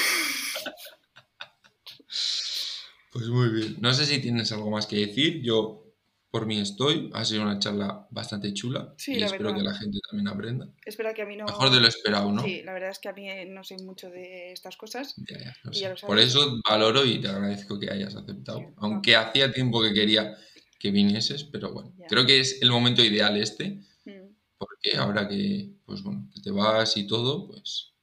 Pues 3.12 3.28
muy 3.28 3.50
bien. 3.50 3.78
No 3.80 3.94
sé 3.94 4.06
si 4.08 4.20
tienes 4.20 4.52
algo 4.52 4.72
más 4.72 4.88
que 4.88 4.96
decir. 5.06 5.42
Yo 5.44 5.84
por 6.32 6.48
mí 6.48 6.60
estoy. 6.60 7.12
Ha 7.14 7.24
sido 7.24 7.44
una 7.44 7.60
charla 7.60 8.08
bastante 8.10 8.52
chula 8.54 8.96
Sí, 8.98 9.14
y 9.14 9.20
la 9.20 9.28
espero 9.28 9.50
verdad. 9.50 9.58
que 9.60 9.64
la 9.66 9.76
gente 9.76 10.00
también 10.10 10.28
aprenda. 10.30 10.68
Es 10.84 10.98
verdad 10.98 11.14
que 11.14 11.22
a 11.22 11.26
mí 11.28 11.38
no... 11.38 11.46
Mejor 11.46 11.70
de 11.70 11.80
lo 11.80 11.88
esperado, 11.88 12.32
¿no? 12.32 12.42
Sí, 12.42 12.64
la 12.64 12.74
verdad 12.74 12.90
es 12.90 12.98
que 12.98 13.10
a 13.10 13.14
mí 13.14 13.28
no 13.50 13.64
sé 13.64 13.78
mucho 13.84 14.10
de 14.10 14.52
estas 14.52 14.78
cosas. 14.78 15.14
Ya, 15.30 15.38
ya, 15.72 15.94
ya 15.94 16.08
Por 16.08 16.18
eso 16.18 16.60
valoro 16.68 17.06
y 17.06 17.22
te 17.22 17.28
agradezco 17.28 17.80
que 17.80 17.92
hayas 17.92 18.16
aceptado. 18.16 18.58
Sí, 18.58 18.66
no. 18.66 18.74
Aunque 18.78 19.16
hacía 19.16 19.52
tiempo 19.52 19.80
que 19.84 19.94
quería 19.94 20.36
que 20.84 20.92
vinieses, 20.92 21.46
pero 21.46 21.72
bueno, 21.72 21.96
creo 22.10 22.26
que 22.26 22.42
es 22.42 22.62
el 22.62 22.70
momento 22.70 23.02
ideal 23.02 23.38
este, 23.38 23.80
Mm, 24.06 24.36
porque 24.58 24.98
ahora 24.98 25.30
que, 25.30 25.70
pues 25.86 26.04
bueno, 26.04 26.30
que 26.36 26.42
te 26.42 26.52
vas 26.52 26.98
y 26.98 27.08
todo, 27.08 27.48
pues 27.48 27.94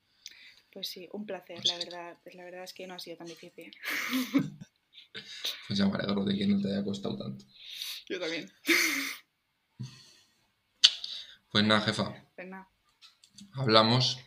Pues 0.73 0.89
sí, 0.89 1.07
un 1.13 1.27
placer, 1.27 1.57
Pues 1.57 1.69
la 1.69 1.77
verdad. 1.77 2.19
La 2.33 2.45
verdad 2.45 2.65
es 2.65 2.73
que 2.73 2.87
no 2.87 2.95
ha 2.95 2.99
sido 2.99 3.19
tan 3.19 3.27
difícil. 3.27 3.71
Pues 5.67 5.79
ya 5.79 5.87
me 5.87 5.97
alegro 5.97 6.25
de 6.25 6.37
que 6.39 6.47
no 6.47 6.61
te 6.61 6.69
haya 6.69 6.85
costado 6.85 7.17
tanto. 7.19 7.45
Yo 8.09 8.19
también. 8.21 8.51
Pues 11.53 11.65
nada, 11.65 11.81
jefa, 11.83 12.15
Pues 12.37 12.49
nada, 12.49 12.69
hablamos 13.55 14.19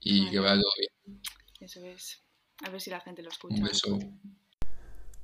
y 0.00 0.20
Vale. 0.20 0.30
que 0.30 0.38
vaya 0.38 0.60
todo 0.62 0.72
bien. 0.78 1.22
eso 1.60 1.84
es. 1.84 2.22
A 2.64 2.70
ver 2.70 2.80
si 2.80 2.90
la 2.90 3.00
gente 3.00 3.22
lo 3.22 3.28
escucha. 3.30 3.54
Un 3.56 3.64
beso. 3.64 3.98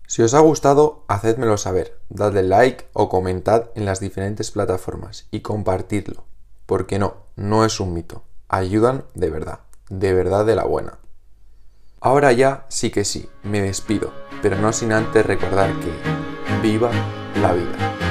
Si 0.07 0.23
os 0.23 0.35
ha 0.35 0.41
gustado, 0.41 1.05
hacedmelo 1.09 1.57
saber, 1.57 1.99
dadle 2.09 2.43
like 2.43 2.87
o 2.93 3.09
comentad 3.09 3.71
en 3.75 3.85
las 3.85 4.01
diferentes 4.01 4.51
plataformas 4.51 5.27
y 5.31 5.41
compartidlo. 5.41 6.25
Porque 6.67 6.99
no, 6.99 7.17
no 7.37 7.65
es 7.65 7.81
un 7.81 7.95
mito. 7.95 8.23
Ayudan 8.49 9.05
de 9.15 9.31
verdad, 9.31 9.61
de 9.89 10.13
verdad 10.13 10.45
de 10.45 10.57
la 10.57 10.65
buena. 10.65 10.99
Ahora 12.01 12.33
ya 12.33 12.67
sí 12.69 12.91
que 12.91 13.05
sí, 13.05 13.31
me 13.43 13.63
despido, 13.63 14.13
pero 14.43 14.59
no 14.59 14.73
sin 14.73 14.93
antes 14.93 15.25
recordar 15.25 15.71
que 15.81 15.91
viva 16.63 16.91
la 17.41 17.55
vida. 17.55 18.04